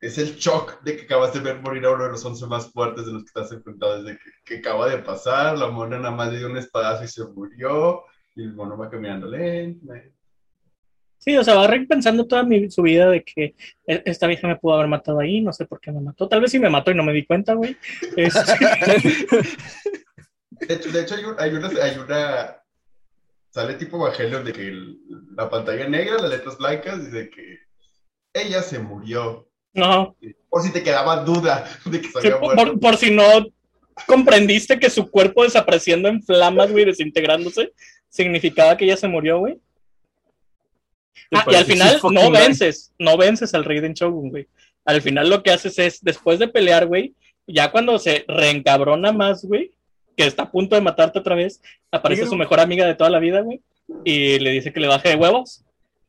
[0.00, 2.70] es el shock de que acabas de ver morir a uno de los once más
[2.70, 5.58] fuertes de los que estás enfrentado desde que, que acaba de pasar.
[5.58, 8.04] La mona nada más le dio un espadazo y se murió.
[8.36, 9.92] Y el mono va caminando lento.
[11.18, 13.54] Sí, o sea, va repensando toda mi, su vida de que
[13.86, 16.28] e- esta vieja me pudo haber matado ahí, no sé por qué me mató.
[16.28, 17.74] Tal vez sí me mató y no me di cuenta, güey.
[18.16, 18.42] Este,
[20.60, 22.56] De hecho, de hecho hay, un- hay una, hay una.
[23.50, 24.98] Sale tipo Evangelion de que el-
[25.36, 27.58] la pantalla negra, las letras blancas, y de que
[28.32, 29.48] ella se murió.
[29.76, 30.14] no,
[30.48, 32.72] Por si te quedaba duda de que se sí, había por, muerto.
[32.72, 33.24] por- por si no
[34.06, 37.72] comprendiste que su cuerpo desapareciendo en flamas, güey, desintegrándose,
[38.08, 39.58] significaba que ella se murió, güey.
[41.32, 44.46] Ah, y al pareces final no vences, no vences al Raiden Shogun, güey.
[44.84, 47.14] Al final lo que haces es, después de pelear, güey,
[47.46, 49.72] ya cuando se reencabrona más, güey,
[50.16, 51.60] que está a punto de matarte otra vez,
[51.90, 53.60] aparece su mejor amiga de toda la vida, güey,
[54.04, 55.64] y le dice que le baje de huevos.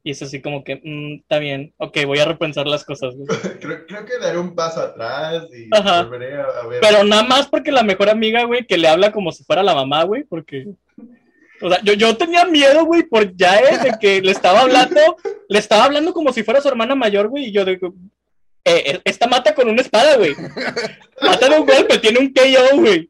[0.07, 3.27] Y es así como que, "Mm, está bien, ok, voy a repensar las cosas, güey.
[3.59, 6.03] Creo, creo que daré un paso atrás y Ajá.
[6.03, 6.79] volveré a, a ver.
[6.79, 9.73] Pero nada más porque la mejor amiga, güey, que le habla como si fuera la
[9.73, 10.67] mamá, güey, porque...
[11.61, 14.99] O sea, yo, yo tenía miedo, güey, por ya, eh, de que le estaba hablando,
[15.49, 17.93] le estaba hablando como si fuera su hermana mayor, güey, y yo digo,
[18.63, 20.35] eh, eh, esta mata con una espada, güey.
[21.21, 23.09] Mata de un golpe, tiene un KO, güey.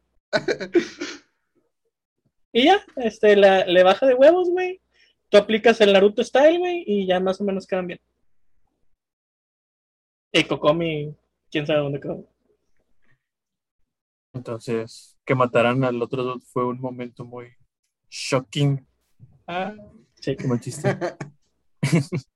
[2.52, 4.82] Y ya, este, la- le baja de huevos, güey.
[5.30, 8.00] Tú aplicas el Naruto Style, güey, y ya más o menos quedan bien.
[10.32, 11.16] Y Kokomi,
[11.52, 12.28] quién sabe dónde quedó.
[14.34, 17.52] Entonces, que mataran al otro dude fue un momento muy
[18.10, 18.86] shocking.
[19.48, 19.74] Ah,
[20.22, 20.36] Sí.
[20.48, 20.98] mal chiste.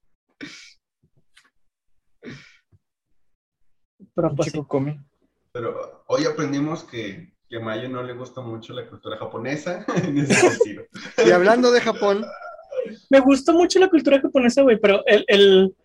[4.15, 4.51] Pero pues sí.
[4.51, 5.03] Chico come.
[5.51, 10.19] Pero hoy aprendimos que que a Mayo no le gusta mucho la cultura japonesa en
[10.19, 10.83] ese sentido.
[11.25, 12.23] Y hablando de Japón,
[13.09, 15.75] Me gusta mucho la cultura japonesa, güey, pero el, el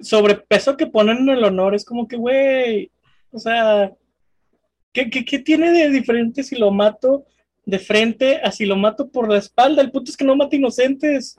[0.00, 2.90] sobrepeso que ponen en el honor es como que, güey,
[3.30, 3.92] o sea,
[4.92, 7.26] ¿qué, qué, qué tiene de diferente si lo mato
[7.66, 9.82] de frente a si lo mato por la espalda?
[9.82, 11.36] El punto es que no mata inocentes.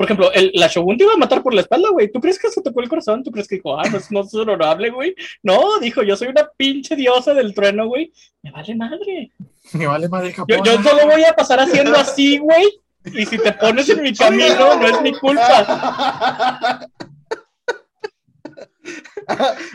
[0.00, 2.10] Por ejemplo, el, la Shogun te iba a matar por la espalda, güey.
[2.10, 3.22] ¿Tú crees que se tocó el corazón?
[3.22, 5.14] ¿Tú crees que dijo, ah, no, es- no es honorable, güey?
[5.42, 8.10] No, dijo, yo soy una pinche diosa del trueno, güey.
[8.40, 9.30] Me vale madre.
[9.74, 10.60] Me vale madre Yo, Japón.
[10.64, 12.80] yo solo voy a pasar haciendo así, güey.
[13.04, 16.88] Y si te pones en mi camino, no es mi culpa.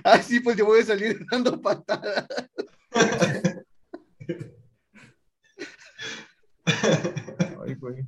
[0.03, 2.26] Así pues yo voy a salir dando patadas.
[6.65, 8.03] Ay, güey.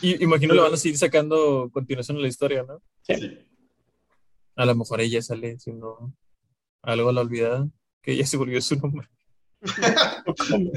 [0.00, 2.82] Y imagino le van a seguir sacando continuación a la historia, ¿no?
[3.02, 3.38] Sí.
[4.56, 6.12] A lo mejor ella sale siendo
[6.82, 7.68] algo a la olvidada,
[8.02, 9.08] que ella se volvió su nombre.
[10.24, 10.72] Kokomi.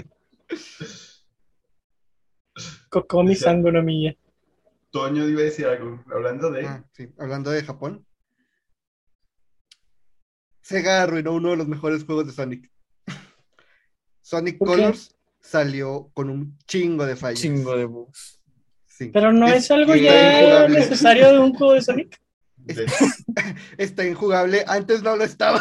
[2.90, 4.16] Kokomi sango no miya.
[4.92, 6.66] Toño iba a decir algo, hablando de...
[6.66, 8.06] Ah, sí, hablando de Japón.
[10.62, 12.70] Sega arruinó uno de los mejores juegos de Sonic.
[14.22, 14.58] Sonic.
[14.58, 17.40] Colors salió con un chingo de fallas.
[17.40, 18.41] Chingo de bugs.
[19.06, 19.10] Sí.
[19.12, 20.80] Pero no es algo ya injugable.
[20.80, 22.20] necesario de un juego de Sonic.
[22.58, 22.86] de-
[23.80, 24.64] Está injugable.
[24.68, 25.60] Antes no lo estaba.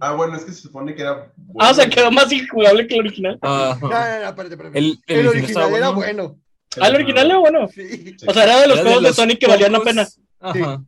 [0.00, 1.30] Ah, bueno, es que se supone que era...
[1.58, 3.38] Ah, o sea, quedó más injugable que el original.
[3.42, 3.78] Ajá.
[3.80, 4.78] No, no, no, espérate, espérate.
[4.78, 5.94] El, el El original era bueno.
[5.94, 6.40] bueno.
[6.80, 7.68] Ah, el original era bueno.
[7.68, 8.16] Sí.
[8.26, 10.08] O sea, era de los Era juegos de, los Sonic que valían la pena.
[10.40, 10.82] Ajá.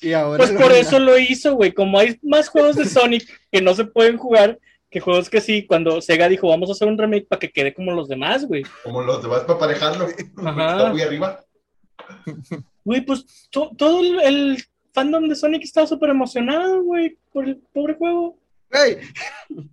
[0.00, 1.72] Y ahora Pues por eso lo hizo, güey.
[1.72, 4.58] Como hay más juegos de Sonic que no se pueden jugar
[4.92, 7.72] que juegos que sí, cuando Sega dijo, vamos a hacer un remake para que quede
[7.74, 8.62] como los demás, güey.
[8.84, 10.04] Como los demás para aparejarlo.
[10.04, 10.76] porque Ajá.
[10.76, 11.44] Está muy arriba.
[12.84, 17.58] Güey, pues to- todo el, el fandom de Sonic estaba súper emocionado, güey, por el
[17.72, 18.38] pobre juego.
[18.70, 18.98] Güey.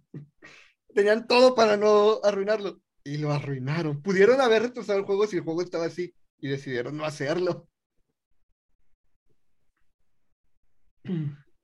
[0.93, 2.79] Tenían todo para no arruinarlo.
[3.03, 4.01] Y lo arruinaron.
[4.03, 6.13] Pudieron haber retrasado el juego si el juego estaba así.
[6.39, 7.67] Y decidieron no hacerlo.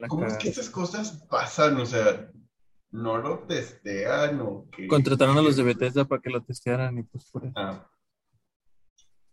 [0.07, 1.77] ¿Cómo es que esas cosas pasan?
[1.77, 2.29] O sea,
[2.91, 4.87] no lo testean o que...
[4.87, 7.53] Contrataron a los de Bethesda para que lo testearan y pues por eso.
[7.55, 7.89] Ah.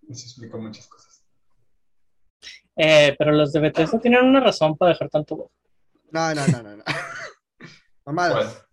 [0.09, 1.25] Eso explica muchas cosas.
[2.77, 5.51] Eh, pero los de Bethesda tienen una razón para dejar tanto bug.
[6.11, 6.77] No, no, no, no.
[6.79, 6.85] no.
[8.07, 8.55] Mamadas.
[8.55, 8.67] ¿Cuál?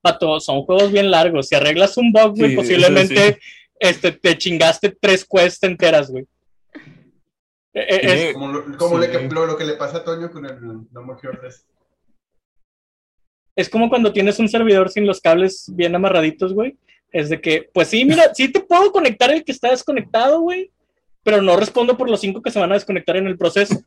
[0.00, 1.48] Pato, son juegos bien largos.
[1.48, 3.38] Si arreglas un bug, güey, Sí, posiblemente
[3.80, 6.26] este, te chingaste tres quests enteras, güey.
[7.74, 9.06] Eh, eh, Como, lo, como Sí.
[9.06, 10.60] le que- lo, lo que le pasa a Toño con el
[10.92, 11.66] No More Heroes.
[13.58, 16.78] Es como cuando tienes un servidor sin los cables bien amarraditos, güey.
[17.10, 20.70] Es de que, pues sí, mira, sí te puedo conectar el que está desconectado, güey,
[21.24, 23.82] pero no respondo por los cinco que se van a desconectar en el proceso.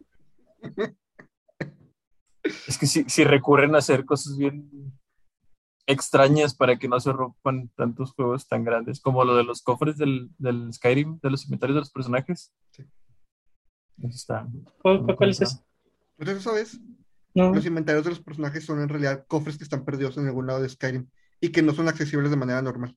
[2.68, 4.70] Es que si, si recurren a hacer cosas bien
[5.88, 9.96] extrañas para que no se rompan tantos juegos tan grandes, como lo de los cofres
[9.98, 12.52] del, del Skyrim, de los inventarios de los personajes.
[12.72, 12.84] Sí.
[14.00, 14.48] Eso está.
[14.82, 15.60] ¿Cuál, es ese?
[16.18, 16.78] Entonces, ¿sabes?
[17.34, 17.54] No.
[17.54, 20.62] Los inventarios de los personajes son en realidad cofres que están perdidos en algún lado
[20.62, 21.08] de Skyrim
[21.40, 22.96] y que no son accesibles de manera normal.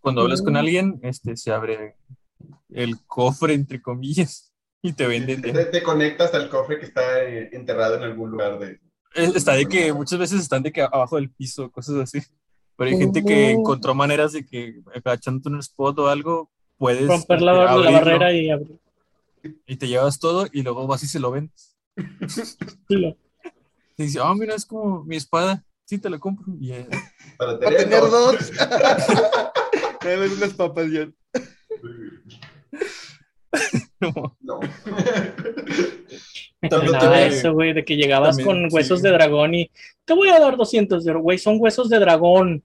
[0.00, 0.56] Cuando hablas con Mm.
[0.56, 1.96] alguien, este se abre
[2.70, 5.42] el cofre, entre comillas, y te venden.
[5.42, 8.80] Te, de- te conectas al cofre que está eh, enterrado en algún lugar de...
[9.14, 12.20] Está de que muchas veces están de que abajo del piso, cosas así.
[12.76, 17.40] Pero hay gente que encontró maneras de que agachándote un spot o algo, puedes Romper
[17.42, 18.78] la, este, la abrirlo barrera y abrir.
[19.66, 21.67] y te llevas todo y luego vas y se lo vendes.
[23.96, 25.64] Y dice, ah, mira, es como mi espada.
[25.84, 26.44] Sí, te la compro.
[26.60, 26.86] Y, eh,
[27.36, 28.52] Para tener, tener dos.
[30.04, 31.08] Me ven unas papas ya.
[34.00, 34.36] no.
[34.40, 34.60] No.
[36.60, 39.04] Me tiene- eso, güey, de que llegabas también, con huesos sí.
[39.06, 39.70] de dragón y
[40.04, 42.62] te voy a dar 200 de oro, güey, son huesos de dragón.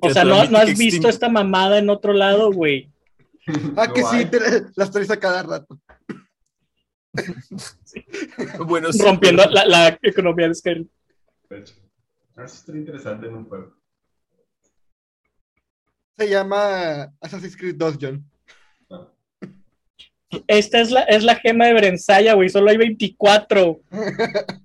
[0.00, 2.90] O sea, no, has visto esta mamada en otro lado, güey.
[3.76, 4.24] Ah, No que sí, hay.
[4.26, 5.78] te- las traes a cada rato.
[8.66, 10.88] Bueno, sí, Rompiendo pero- la, la economía de Skyrim.
[11.50, 11.74] Eso
[12.36, 13.76] estaría interesante en un juego.
[16.16, 18.24] Se llama Assassin's Creed 2, John.
[20.46, 23.80] Esta es la, es la gema de Brensaya, güey, solo hay 24.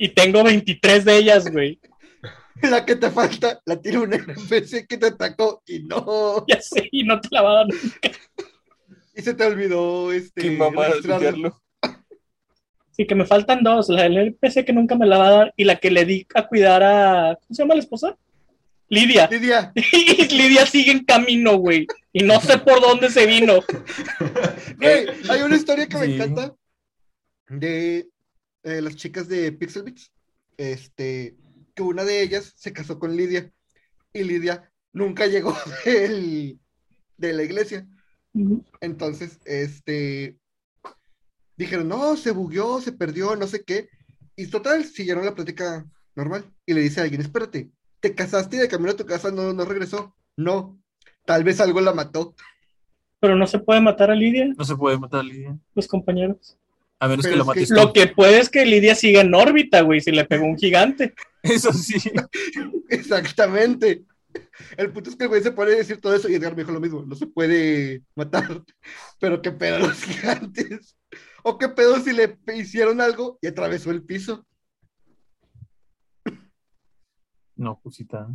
[0.00, 1.80] Y tengo 23 de ellas, güey.
[2.62, 6.44] La que te falta, la tiene un NPC que te atacó y no.
[6.46, 7.66] Ya sé, y no te la va a dar.
[9.18, 10.42] Y se te olvidó este.
[10.42, 10.94] Qué mamada.
[12.92, 15.54] Sí, que me faltan dos, la del NPC que nunca me la va a dar
[15.56, 17.36] y la que le di a cuidar a...
[17.40, 18.16] ¿Cómo se llama la esposa?
[18.88, 19.28] Lidia.
[19.30, 21.86] Lidia, Y Lidia sigue en camino, güey.
[22.12, 23.54] Y no sé por dónde se vino.
[24.78, 26.54] güey, hay una historia que me encanta
[27.48, 28.08] de
[28.62, 30.12] eh, las chicas de Pixel Beats
[30.56, 31.36] este,
[31.74, 33.52] que una de ellas se casó con Lidia
[34.12, 36.58] y Lidia nunca llegó del-
[37.16, 37.86] de la iglesia.
[38.80, 40.36] Entonces, este,
[41.56, 43.88] dijeron, no, se bugueó, se perdió, no sé qué.
[44.36, 46.44] Y total, siguieron la plática normal.
[46.66, 47.70] Y le dice a alguien, espérate,
[48.00, 50.14] ¿te casaste y de camino a tu casa no, no regresó?
[50.36, 50.78] No,
[51.24, 52.34] tal vez algo la mató.
[53.20, 55.58] Pero no se puede matar a Lidia, No se puede matar a Lidia.
[55.74, 56.56] los compañeros.
[57.00, 57.70] A menos Pero que que mates.
[57.70, 61.14] Lo que puede es que Lidia siga en órbita, güey, si le pegó un gigante.
[61.42, 61.96] Eso sí.
[62.88, 64.04] Exactamente.
[64.76, 66.62] El punto es que el güey se pone a decir todo eso y Edgar me
[66.62, 68.62] dijo lo mismo, no se puede matar.
[69.20, 70.96] Pero qué pedo los gigantes.
[71.42, 74.46] O qué pedo si le hicieron algo y atravesó el piso.
[77.56, 78.28] No, pusita.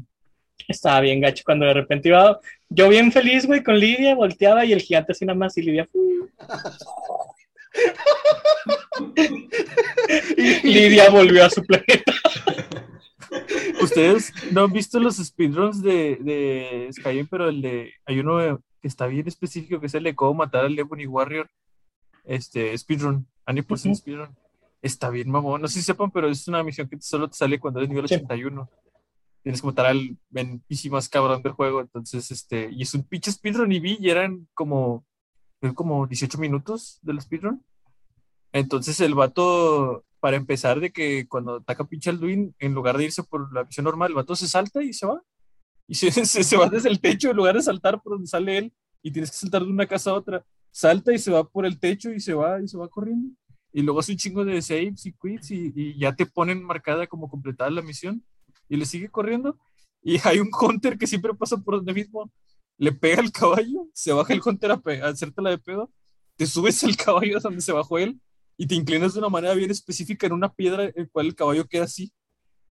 [0.67, 2.39] Estaba bien gacho cuando de repente iba
[2.69, 5.85] yo bien feliz, güey, con Lidia, volteaba y el gigante así nada más y Lidia.
[5.85, 6.29] ¡fu!
[10.63, 12.13] Lidia volvió a su planeta.
[13.81, 17.27] ¿Ustedes no han visto los speedruns de, de Skyrim?
[17.27, 17.93] Pero el de.
[18.05, 21.49] Hay uno que está bien específico que es el de cómo matar al Ebony Warrior.
[22.23, 23.27] Este, speedrun.
[23.45, 23.95] Any% Ujú.
[23.95, 24.29] speedrun.
[24.81, 25.61] Está bien, mamón.
[25.61, 28.07] No sé si sepan, pero es una misión que solo te sale cuando eres nivel
[28.07, 28.15] Sí.
[28.15, 28.69] 81.
[29.41, 31.81] Tienes que matar al NPC más cabrón del juego.
[31.81, 32.69] Entonces, este.
[32.71, 35.05] Y es un pinche speedrun y vi y eran como.
[35.75, 37.63] como 18 minutos del speedrun.
[38.51, 43.23] Entonces el vato, para empezar, de que cuando ataca pinche Alduin, en lugar de irse
[43.23, 45.21] por la visión normal, el vato se salta y se va.
[45.85, 48.73] Y se, se, va desde el techo en lugar de saltar por donde sale él.
[49.01, 50.45] Y tienes que saltar de una casa a otra.
[50.71, 53.35] Salta y se va por el techo y se va y se va corriendo.
[53.73, 57.29] Y luego hace un chingo de saves y quits y, ya te ponen marcada como
[57.29, 58.23] completada la misión.
[58.69, 59.59] Y le sigue corriendo.
[60.01, 62.31] Y hay un hunter que siempre pasa por donde mismo.
[62.77, 65.91] Le pega al caballo, se baja el hunter a, a hacértela de pedo.
[66.37, 68.21] Te subes al caballo donde se bajó él
[68.57, 71.67] y te inclinas de una manera bien específica en una piedra, el cual el caballo
[71.67, 72.11] queda así.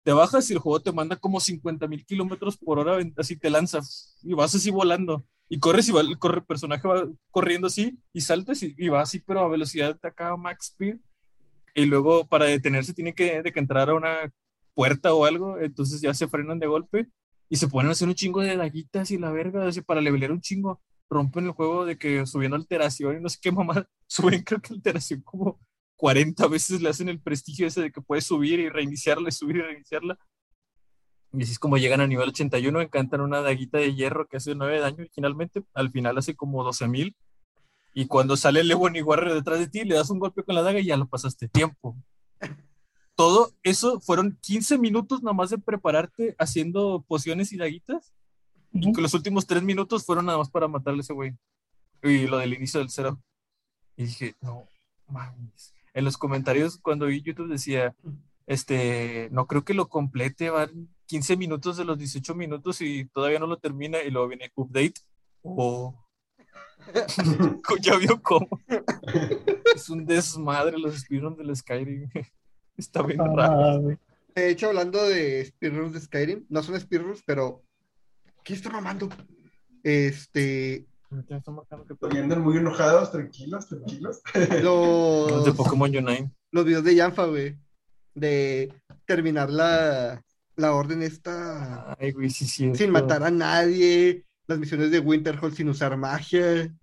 [0.03, 3.49] Te bajas y el juego te manda como 50 mil kilómetros por hora, así te
[3.51, 5.25] lanzas y vas así volando.
[5.49, 9.01] Y corres y va, el corre- personaje va corriendo así y saltas y, y va
[9.01, 10.97] así, pero a velocidad de acá, max speed.
[11.75, 14.31] Y luego para detenerse tiene que, de que entrar a una
[14.73, 17.07] puerta o algo, entonces ya se frenan de golpe
[17.49, 20.41] y se ponen a hacer un chingo de daguitas y la verga, para levelear un
[20.41, 20.81] chingo.
[21.09, 24.73] Rompen el juego de que subiendo alteración y no sé qué mamá, suben creo que
[24.73, 25.59] alteración como
[26.01, 29.57] 40 veces le hacen el prestigio ese de que puedes subir y reiniciarla, y subir
[29.57, 30.17] y reiniciarla.
[31.31, 34.55] Y así es como llegan a nivel 81, encantan una daguita de hierro que hace
[34.55, 37.15] 9 de daño originalmente, al final hace como 12.000.
[37.93, 40.63] Y cuando sale el Ebony Warrior detrás de ti, le das un golpe con la
[40.63, 41.47] daga y ya lo pasaste.
[41.49, 41.95] Tiempo.
[43.15, 48.11] Todo eso fueron 15 minutos nada más de prepararte haciendo pociones y daguitas.
[48.73, 48.93] Ujú.
[48.93, 51.37] Que los últimos 3 minutos fueron nada más para matarle a ese güey.
[52.01, 53.21] Y lo del inicio del cero.
[53.95, 54.65] Y dije, no
[55.07, 55.75] mames.
[55.93, 57.95] En los comentarios cuando vi YouTube decía,
[58.47, 63.39] este, no creo que lo complete, van 15 minutos de los 18 minutos y todavía
[63.39, 64.93] no lo termina y luego viene update.
[65.43, 65.95] Oh.
[67.81, 68.47] ya vio cómo.
[69.75, 72.09] es un desmadre los speedruns del Skyrim.
[72.77, 73.63] Está bien raro.
[73.63, 73.97] Ah, güey.
[74.35, 77.63] De hecho, hablando de speedruns de Skyrim, no son speedruns, pero
[78.43, 79.09] ¿quién está mamando?
[79.83, 84.21] Este, Y andan muy enojados, tranquilos, tranquilos.
[84.63, 86.31] los, de Pokémon Unite.
[86.51, 87.57] los videos de Yanfa, güey,
[88.15, 88.73] de
[89.05, 90.23] terminar la,
[90.55, 92.73] la orden esta Ay, güey, sí, sí.
[92.75, 96.73] sin matar a nadie, las misiones de Winterhold sin usar magia.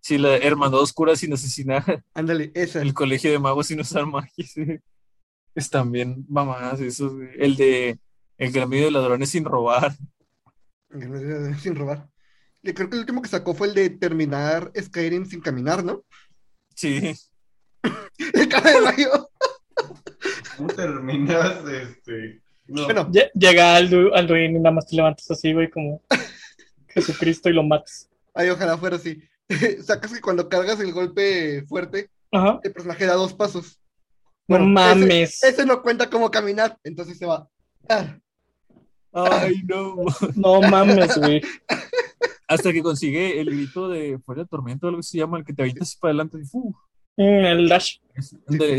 [0.00, 2.04] Sí, la Hermandad Oscura sin asesinar.
[2.14, 2.82] Ándale, esa.
[2.82, 4.46] El colegio de magos sin usar magia.
[4.46, 4.78] sí.
[5.54, 7.14] Están bien mamadas esos.
[7.14, 7.30] güey.
[7.38, 7.98] El de
[8.38, 9.94] El gremio de ladrones sin robar.
[11.60, 12.08] Sin robar.
[12.62, 16.04] Creo que el último que sacó fue el de terminar Skyrim sin caminar, ¿no?
[16.74, 17.14] Sí.
[18.34, 19.30] El cara de Mario.
[20.56, 21.56] ¿Cómo terminas?
[21.66, 22.42] Este.
[22.66, 22.84] No.
[22.84, 26.02] Bueno, Lle- Llega Aldu- Alduin y nada más te levantas así, güey, como
[26.88, 28.08] Jesucristo y lo matas.
[28.34, 29.22] ay, ojalá fuera así.
[29.82, 32.60] Sacas que cuando cargas el golpe fuerte, Ajá.
[32.62, 33.80] el personaje da dos pasos.
[34.46, 35.42] No Bueno, mames.
[35.42, 37.48] Ese no cuenta como caminar, entonces se va.
[37.88, 38.16] Ah,
[39.12, 39.96] Ay, no.
[40.36, 41.40] No mames, güey.
[42.50, 45.52] Hasta que consigue el grito de fuera de tormento, algo que se llama, el que
[45.52, 46.38] te avientas para adelante.
[46.42, 46.74] Y, ¡fu!
[47.16, 47.98] Mm, El dash.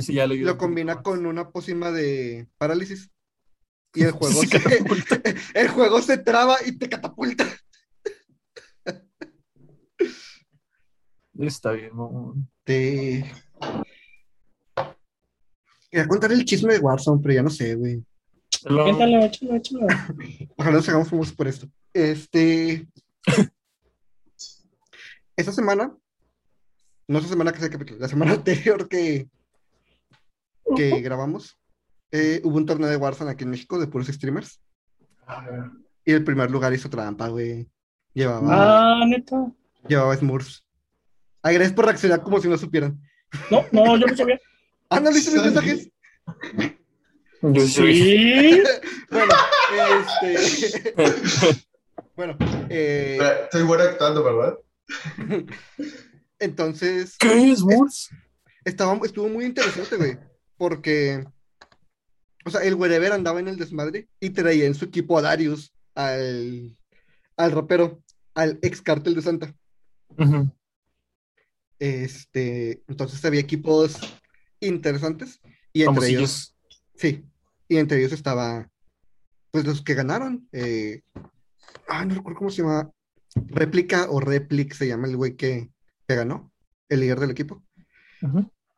[0.10, 3.10] Ya lo, lo combina con una pócima de parálisis.
[3.94, 4.58] Y el juego Se
[5.60, 7.48] el juego se traba y te catapulta.
[11.40, 12.50] Está bien, mamón.
[12.64, 13.26] Te...
[15.90, 18.04] Quería contar el chisme de Warzone, pero ya no sé, güey.
[18.66, 19.88] Lo- Échalo, échalo, échalo.
[20.58, 21.68] Ojalá nos hagamos famosos por esto.
[21.94, 22.88] Este.
[25.42, 25.92] Esta semana,
[27.08, 29.28] no esta semana que sea el capítulo, la semana anterior que,
[30.76, 31.58] que grabamos,
[32.12, 34.62] eh, hubo un torneo de Warzone aquí en México de puros streamers.
[35.26, 35.72] Ah,
[36.06, 37.68] Y el primer lugar hizo trampa, güey.
[38.14, 39.52] Llevaba, Ah, neta.
[39.88, 40.64] llevaba Smurfs.
[41.42, 43.02] Ay, gracias por reaccionar como si no supieran.
[43.50, 44.40] No, no, yo no sabía.
[44.94, 45.90] Ah, no viste mis mensajes.
[47.66, 48.62] Sí.
[49.12, 49.34] Bueno,
[50.06, 51.76] este.
[52.16, 52.38] bueno,
[52.70, 53.18] eh,
[53.52, 54.58] Soy bueno actuando, ¿verdad?
[56.40, 57.18] Entonces.
[57.18, 58.10] ¿Qué es Murs?
[58.64, 60.18] Estaba, estuvo muy interesante, güey,
[60.58, 61.26] porque,
[62.46, 65.74] o sea, el Wherever andaba en el desmadre y traía en su equipo a Darius,
[65.96, 66.78] al,
[67.38, 68.04] al rapero,
[68.36, 69.56] al ex cártel de Santa.
[71.80, 73.98] Este, entonces había equipos
[74.60, 75.42] interesantes
[75.74, 76.56] y entre ellos,
[76.96, 77.26] sí,
[77.68, 78.70] y entre ellos estaba,
[79.50, 81.02] pues los que ganaron, eh,
[81.88, 82.92] ah, no recuerdo cómo se llama,
[83.36, 85.72] Réplica o Replic se llama el güey que,
[86.08, 86.52] que ganó,
[86.90, 87.64] el líder del equipo.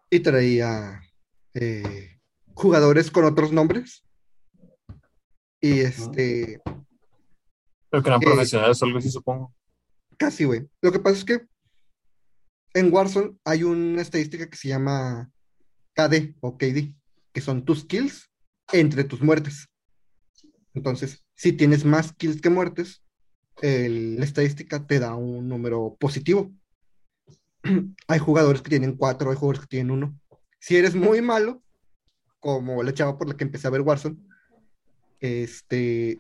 [0.10, 1.02] Y traía
[1.54, 2.20] eh,
[2.54, 4.04] jugadores con otros nombres.
[5.60, 6.62] Y este,
[7.90, 9.54] Pero que eran Eh, profesionales o algo así, supongo.
[10.18, 10.68] casi, güey.
[10.82, 11.48] Lo que pasa es que
[12.74, 15.30] en Warzone hay una estadística que se llama
[15.94, 16.96] KD o KD,
[17.32, 18.30] que son tus kills
[18.72, 19.68] entre tus muertes.
[20.74, 23.03] Entonces, si tienes más kills que muertes,
[23.62, 26.52] el- la estadística te da un número positivo.
[28.08, 30.20] Hay jugadores que tienen cuatro, hay jugadores que tienen uno.
[30.60, 31.62] Si eres muy malo,
[32.40, 34.18] como la chava por la que empecé a ver Warzone,
[35.20, 36.20] este,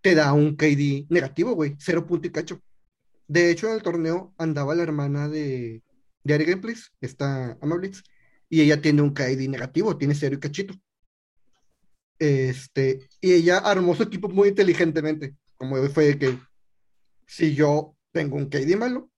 [0.00, 2.60] te da un KD negativo, güey, cero punto y cacho.
[3.28, 5.82] De hecho, en el torneo andaba la hermana de,
[6.24, 8.02] de Ari Gameplays, esta Amablitz,
[8.48, 10.74] y ella tiene un KD negativo, tiene cero y cachito.
[12.18, 16.38] Este, y ella armó su equipo muy inteligentemente, como fue de que
[17.26, 19.10] si yo tengo un KD malo,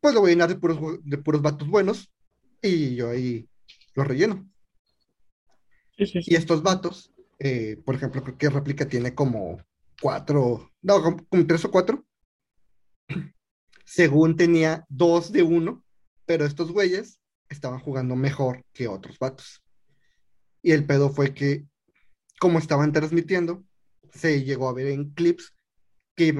[0.00, 2.12] pues lo voy a llenar de puros, de puros vatos buenos,
[2.60, 3.48] y yo ahí
[3.94, 4.50] lo relleno.
[5.96, 6.32] Sí, sí, sí.
[6.32, 9.62] Y estos vatos, eh, por ejemplo, creo que Réplica tiene como
[10.02, 12.04] cuatro, no, como tres o cuatro.
[13.84, 15.84] Según tenía dos de uno,
[16.26, 19.62] pero estos güeyes estaban jugando mejor que otros vatos.
[20.60, 21.66] Y el pedo fue que,
[22.40, 23.62] como estaban transmitiendo,
[24.12, 25.54] se llegó a ver en clips
[26.18, 26.32] que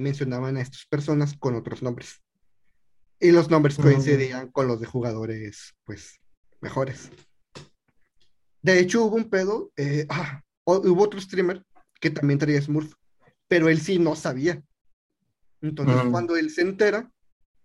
[0.00, 2.22] mencionaban a estas personas con otros nombres.
[3.20, 3.82] Y los nombres Mm.
[3.82, 6.18] coincidían con los de jugadores, pues,
[6.62, 7.10] mejores.
[8.62, 11.62] De hecho, hubo un pedo, eh, ah, hubo otro streamer
[12.00, 12.94] que también traía Smurf,
[13.46, 14.62] pero él sí no sabía.
[15.60, 16.10] Entonces, Mm.
[16.10, 17.10] cuando él se entera,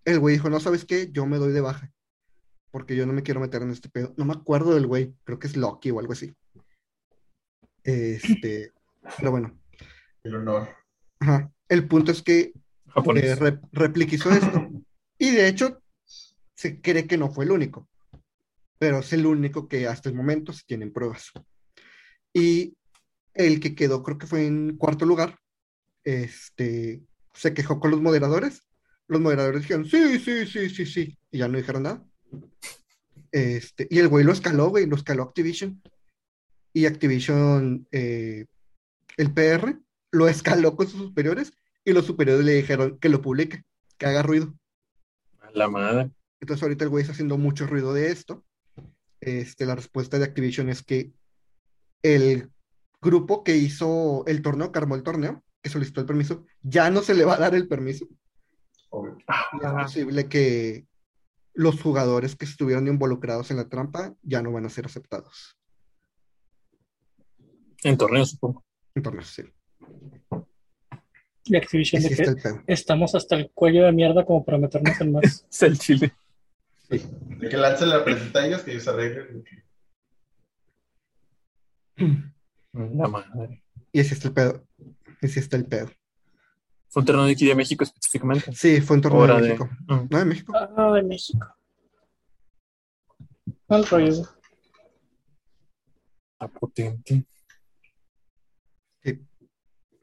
[0.04, 1.92] el güey dijo, no sabes qué, yo me doy de baja,
[2.72, 4.14] porque yo no me quiero meter en este pedo.
[4.18, 6.36] No me acuerdo del güey, creo que es Loki o algo así.
[7.84, 8.74] Este,
[9.18, 9.58] pero bueno,
[10.24, 10.68] El honor.
[11.20, 11.51] Ajá.
[11.67, 12.51] El punto es que
[13.22, 14.70] eh, Rep- Replic hizo esto.
[15.22, 15.82] Y de hecho,
[16.55, 17.89] se cree que no fue el único,
[18.78, 21.32] pero es el único que hasta el momento se tienen pruebas.
[22.34, 22.74] Y
[23.34, 25.38] el que quedó, creo que fue en cuarto lugar,
[26.05, 27.01] este,
[27.34, 28.63] se quejó con los moderadores.
[29.07, 32.05] Los moderadores dijeron, sí, sí, sí, sí, sí, y ya no dijeron nada.
[33.34, 35.82] Este, y el güey lo escaló, güey, lo escaló Activision.
[36.72, 38.45] Y Activision, eh,
[39.17, 39.78] el PR,
[40.12, 41.53] lo escaló con sus superiores
[41.86, 43.64] y los superiores le dijeron que lo publique,
[43.97, 44.53] que haga ruido.
[45.39, 46.12] A La madre.
[46.39, 48.43] Entonces ahorita el güey está haciendo mucho ruido de esto.
[49.22, 51.11] Este, la respuesta de Activision es que
[52.02, 52.49] el
[53.02, 57.02] grupo que hizo el torneo, que armó el torneo, que solicitó el permiso, ya no
[57.02, 58.07] se le va a dar el permiso.
[58.91, 60.88] Y es posible que
[61.53, 65.57] los jugadores que estuvieron involucrados en la trampa ya no van a ser aceptados.
[67.84, 68.64] En torneos, supongo.
[68.95, 69.44] Entonces, sí.
[71.45, 75.45] Y Activision de que estamos hasta el cuello de mierda como para meternos en más.
[75.52, 76.14] Es el chile.
[76.90, 79.44] De que lancen la presenta a ellos, que ellos arreglen.
[82.74, 83.64] La madre.
[83.91, 84.64] Y así está el pedo.
[85.22, 85.90] Así está el pedo.
[86.90, 88.52] Fue un torneo de aquí de México específicamente.
[88.53, 89.41] Sí, fue un torneo de de.
[89.49, 89.70] México.
[89.88, 90.07] Mm.
[90.10, 90.53] No, de México.
[90.56, 91.56] Ah, de México.
[93.68, 94.24] Al rollo.
[96.32, 97.26] Está potente.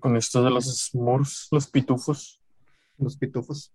[0.06, 2.40] Con esto de los Smurfs, los pitufos.
[2.96, 3.74] Los pitufos.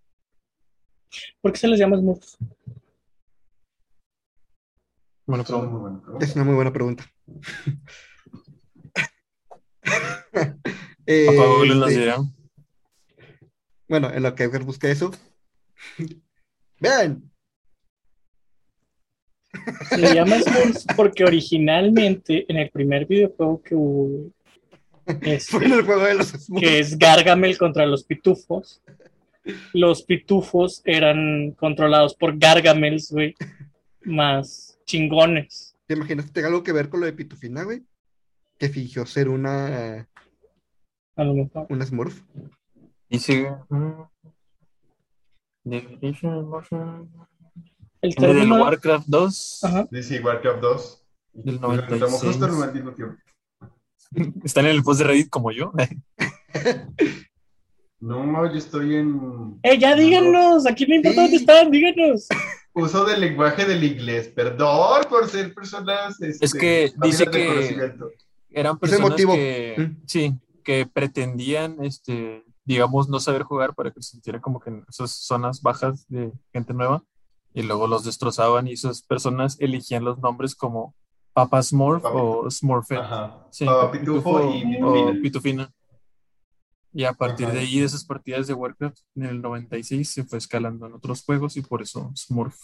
[1.42, 2.38] ¿Por qué se les llama Smurfs?
[5.26, 6.02] Bueno, pero muy bueno.
[6.02, 6.26] pregunta.
[6.26, 7.04] Es una muy buena pregunta.
[9.84, 10.56] papá
[11.06, 12.20] Eh, este, dirá.
[13.90, 15.12] bueno, en lo que Edgar busca eso.
[16.80, 17.30] Vean,
[19.90, 24.32] Se le llama Smurfs porque originalmente en el primer videojuego que hubo,
[25.06, 26.62] este, fue en el juego de los Smurfs.
[26.68, 28.82] que es Gargamel contra los pitufos,
[29.74, 33.34] los pitufos eran controlados por Gargamels, güey,
[34.04, 35.76] más chingones.
[35.88, 37.84] ¿Te imaginas que tenga algo que ver con lo de Pitufina, güey?
[38.58, 40.08] Que fingió ser una,
[41.16, 41.68] A lo mejor.
[41.70, 42.22] una Smurf.
[45.64, 47.10] Definition Motion.
[48.02, 48.62] El término.
[48.64, 49.88] Warcraft 2 Ajá.
[49.92, 51.06] Dice Warcraft 2.
[51.34, 52.64] del Nos conectamos justo 96.
[52.64, 53.16] al mismo tiempo.
[54.44, 55.72] Están en el post de Reddit como yo.
[58.00, 60.66] No, yo estoy en ¡Eh, ya díganos!
[60.66, 61.22] Aquí no importa Sí.
[61.22, 62.28] dónde están, díganos.
[62.74, 64.28] uso del lenguaje del inglés.
[64.30, 66.20] Perdón por ser personas.
[66.20, 67.92] este, Es que amigas dice que-.
[68.50, 69.34] Eran personas motivo.
[69.34, 70.02] que, Mm.
[70.08, 70.34] sí,
[70.64, 75.12] que pretendían, este, digamos, no saber jugar para que se sintiera como que en esas
[75.12, 77.04] zonas bajas de gente nueva
[77.54, 80.96] y luego los destrozaban y esas personas eligían los nombres como
[81.34, 82.16] Papa Smurf Papi.
[82.18, 83.00] o Smurfette.
[83.02, 83.48] Ajá.
[83.52, 85.72] Sí, Pitufo y o Pitufina.
[86.94, 87.56] Y a partir Ajá.
[87.56, 91.24] de ahí, de esas partidas de Warcraft, en el 96 se fue escalando en otros
[91.24, 92.58] juegos y por eso Smurf.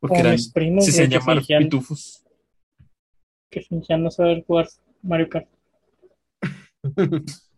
[0.00, 2.24] Porque Como eran, mis primos se fingían, pitufos.
[3.50, 4.68] que fingían no saber jugar
[5.02, 5.48] Mario Kart.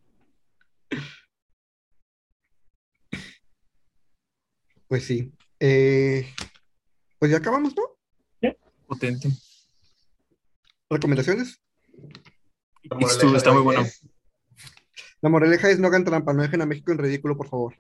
[4.89, 5.33] Pues sí.
[5.61, 6.27] Eh,
[7.19, 7.83] pues ya acabamos, ¿no?
[8.87, 9.29] Potente.
[10.91, 11.61] ¿Recomendaciones?
[13.35, 13.85] Está muy bueno.
[15.23, 17.75] La moraleja es no hagan trampa, no dejen a México en ridículo, por favor.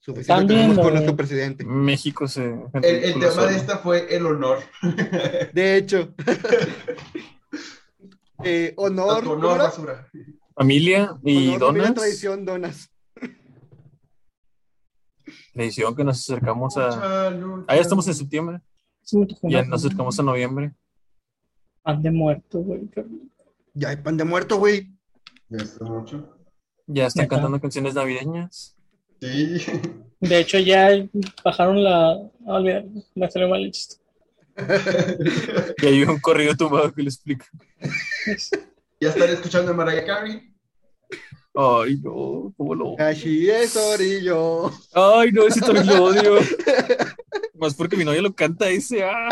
[0.00, 0.94] Suficiente tenemos viendo, con güey.
[0.94, 1.64] nuestro presidente.
[1.64, 2.44] México se.
[2.74, 4.58] El, el tema de esta fue el honor.
[5.52, 6.12] De hecho.
[8.44, 10.08] eh, honor, ¿cómo honor, basura.
[10.56, 11.94] Familia y Honor, familia, donas.
[11.94, 12.90] tradición, donas.
[15.52, 17.28] Tradición que nos acercamos a.
[17.68, 18.60] Ah, ya estamos en septiembre.
[19.42, 20.74] Ya nos acercamos a noviembre.
[21.84, 22.80] Pan de muerto, güey.
[23.74, 24.90] Ya hay pan de muerto, güey.
[25.50, 26.34] Ya está mucho.
[26.86, 28.74] Ya están cantando canciones navideñas.
[29.20, 29.58] Sí.
[30.20, 31.06] De hecho, ya
[31.44, 32.12] bajaron la.
[32.46, 33.96] Ah, olvidar, me salió mal el chiste.
[35.82, 37.44] Y hay un corrido tumbado que lo explica.
[39.00, 40.54] ya están escuchando a Mariah Carey.
[41.54, 42.98] Ay, no, cómo lo.
[42.98, 44.70] Así es, Orillo.
[44.94, 46.38] Ay, no, ese también lo odio.
[47.54, 49.04] Más porque mi novia lo canta ese.
[49.04, 49.28] ah.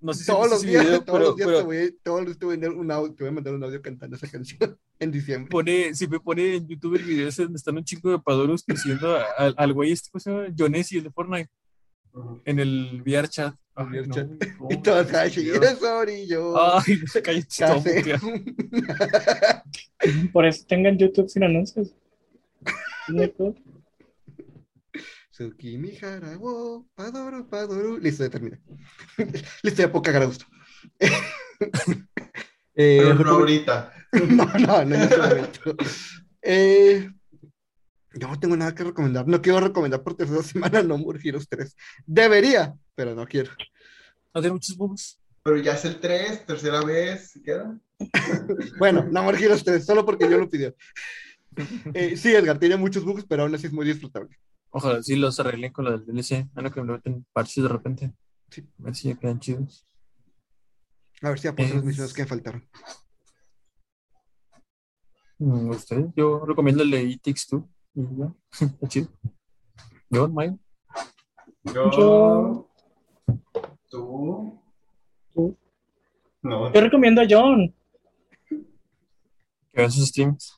[0.00, 2.18] No sé si Todos los días, video, todos pero, los días pero te voy, todos
[2.20, 4.16] los días te voy a mandar un audio, te voy a mandar un audio cantando
[4.16, 5.50] esa canción en diciembre.
[5.50, 9.16] pone, siempre pone en YouTube el video ese donde están un chico de padoros persiguiendo
[9.16, 10.54] a- al- al güey este, ¿cómo se llama?
[10.56, 11.50] Jonesy, el de Fortnite,
[12.44, 13.54] en el VR chat.
[13.74, 14.36] Ay, no, no,
[14.70, 16.54] Y todos, así es, Orillo.
[16.60, 18.18] Ay, se cállate.
[20.32, 21.94] Por eso tengan YouTube sin anuncios.
[25.38, 25.54] Neta.
[25.54, 27.98] Tsukimi Harawo, Padoru, Padoru.
[27.98, 28.58] Listo, ya termina.
[29.62, 30.44] Listo, ya poca gusto.
[32.74, 33.92] eh, Pero no ahorita.
[34.12, 35.76] no, no, no en este momento.
[36.42, 37.10] Eh,
[38.14, 39.26] yo no tengo nada que recomendar.
[39.26, 41.76] No quiero recomendar por tercera semana No More Heroes 3.
[42.06, 43.52] Debería, pero no quiero.
[44.34, 45.20] No tiene muchos bugs.
[45.42, 47.30] Pero ya es el 3, tercera vez.
[47.30, 47.78] ¿se queda?
[48.78, 50.74] Bueno, No More Heroes 3, solo porque yo lo pidió.
[51.92, 54.36] Eh, sí, Edgar, tiene muchos bugs, pero aún así es muy disfrutable.
[54.70, 56.48] Ojalá sí los arreglen con lo del DLC.
[56.54, 58.12] A no que me meten parches de repente.
[58.50, 58.66] Sí.
[58.80, 59.86] A ver si ya quedan chidos.
[61.22, 62.68] A ver si apunto las Es- misiones que faltaron.
[65.38, 66.06] Mm, ¿Ustedes?
[66.16, 67.68] Yo recomiendo el de It Takes Two.
[67.94, 68.34] Y ya.
[68.66, 69.08] Está chido.
[70.10, 70.58] Yo, Mayo.
[71.64, 71.90] Yo.
[71.92, 72.64] Yo-
[73.90, 74.62] Tú.
[75.32, 75.56] Tú.
[76.42, 76.72] No.
[76.72, 77.74] Yo recomiendo a John.
[78.48, 78.56] Que
[79.72, 80.57] vean sus streams.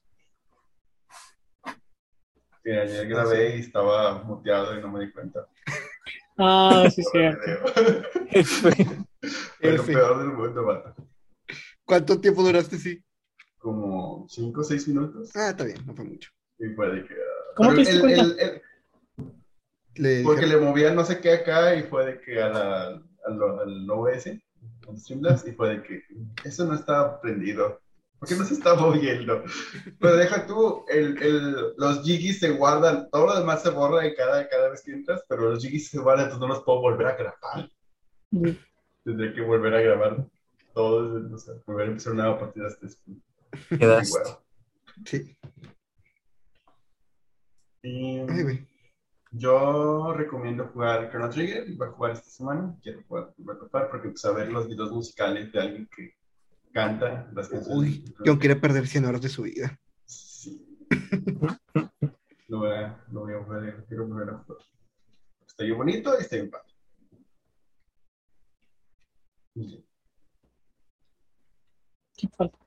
[2.62, 5.46] Que ayer grabé y estaba muteado y no me di cuenta.
[6.36, 7.18] Ah, sí, sí.
[9.60, 10.94] Fue lo peor del mundo, vato.
[11.84, 13.02] ¿Cuánto tiempo duraste, sí?
[13.58, 15.30] Como 5 o 6 minutos.
[15.34, 16.30] Ah, está bien, no fue mucho.
[16.58, 17.14] Y fue de que.
[17.14, 18.22] ah, ¿Cómo te pero diste el- cuenta?
[18.22, 18.62] el- el-
[19.96, 22.84] Le porque dije- le movía no sé qué acá y fue de que a la,
[22.86, 23.02] al,
[23.60, 24.26] al OBS,
[24.88, 26.02] al Streamlabs, y fue de que
[26.44, 27.80] eso no está prendido.
[28.20, 29.42] ¿Por qué no se está moviendo?
[29.98, 34.14] Pero deja tú, el, el, los jiggies se guardan, todo lo demás se borra de
[34.14, 37.06] cada, cada vez que entras, pero los jiggies se guardan, entonces no los puedo volver
[37.06, 37.70] a grabar.
[39.02, 40.26] Tendré que volver a grabar
[40.74, 43.16] todo, desde- o sea, volver a empezar una nueva partida hasta después.
[43.78, 44.18] Quedaste.
[44.18, 44.40] Y bueno.
[45.06, 45.36] Sí.
[47.82, 48.68] Y Ay,
[49.32, 53.88] yo recomiendo jugar Chrono Trigger, voy a jugar esta semana, quiero jugar, voy a tocar
[53.90, 56.14] porque pues, a ver los videos musicales de alguien que
[56.72, 57.76] canta las canciones.
[57.78, 59.78] Uy, John quiere perder 100 horas de su vida.
[60.04, 60.66] Sí.
[62.48, 64.58] Lo voy a, lo voy a volver, quiero volver a jugar.
[65.46, 66.66] Está bien bonito y está bien padre.
[69.54, 69.84] Sí.
[72.16, 72.58] ¿Qué falta?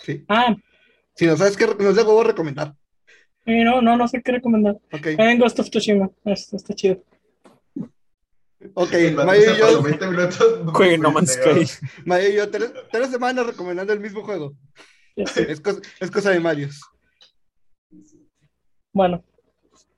[0.00, 0.24] Sí.
[0.28, 0.54] Ah,
[1.14, 2.74] Si no sabes qué, no sé cómo recomendar.
[3.46, 4.76] eh, no, no, no sé qué recomendar.
[4.92, 5.06] Ok.
[5.06, 6.10] Eh, Ghost of Tsushima.
[6.24, 7.02] Está, está chido.
[8.74, 8.92] Ok,
[9.26, 10.60] Mayo y yo, 20 minutos.
[10.72, 11.32] Jueguen No Man's.
[11.32, 11.66] Sky.
[12.04, 14.54] Mayo y yo tres, tres semanas recomendando el mismo juego.
[15.16, 16.80] Es cosa, es cosa de Marios.
[18.92, 19.24] Bueno,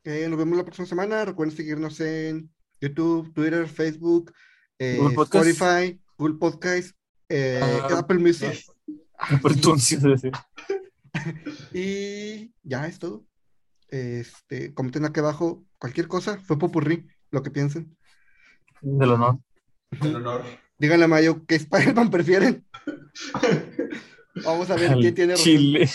[0.04, 1.24] Eh, nos vemos la próxima semana.
[1.24, 4.32] Recuerden seguirnos en YouTube, Twitter, Facebook,
[4.78, 5.22] eh, Google.
[5.24, 6.96] Spotify, Google Podcast,
[7.28, 8.64] eh, Ah, Apple Music.
[11.72, 13.26] Y ya es todo.
[13.88, 16.38] Este, comenten aquí abajo cualquier cosa.
[16.38, 17.96] Fue popurrí, lo que piensen.
[18.82, 19.38] Del honor.
[20.00, 20.42] En honor.
[20.78, 22.64] Díganle a Mayo qué Spider-Man prefieren.
[24.44, 25.34] Vamos a ver Al quién tiene.
[25.34, 25.88] Chile.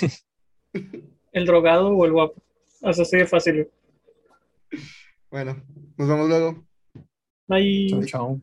[1.31, 2.41] el drogado o el guapo.
[2.83, 3.67] Así así de fácil.
[5.31, 5.61] Bueno,
[5.97, 6.63] nos vemos luego.
[7.47, 7.87] Bye.
[7.89, 8.41] Chao, chao.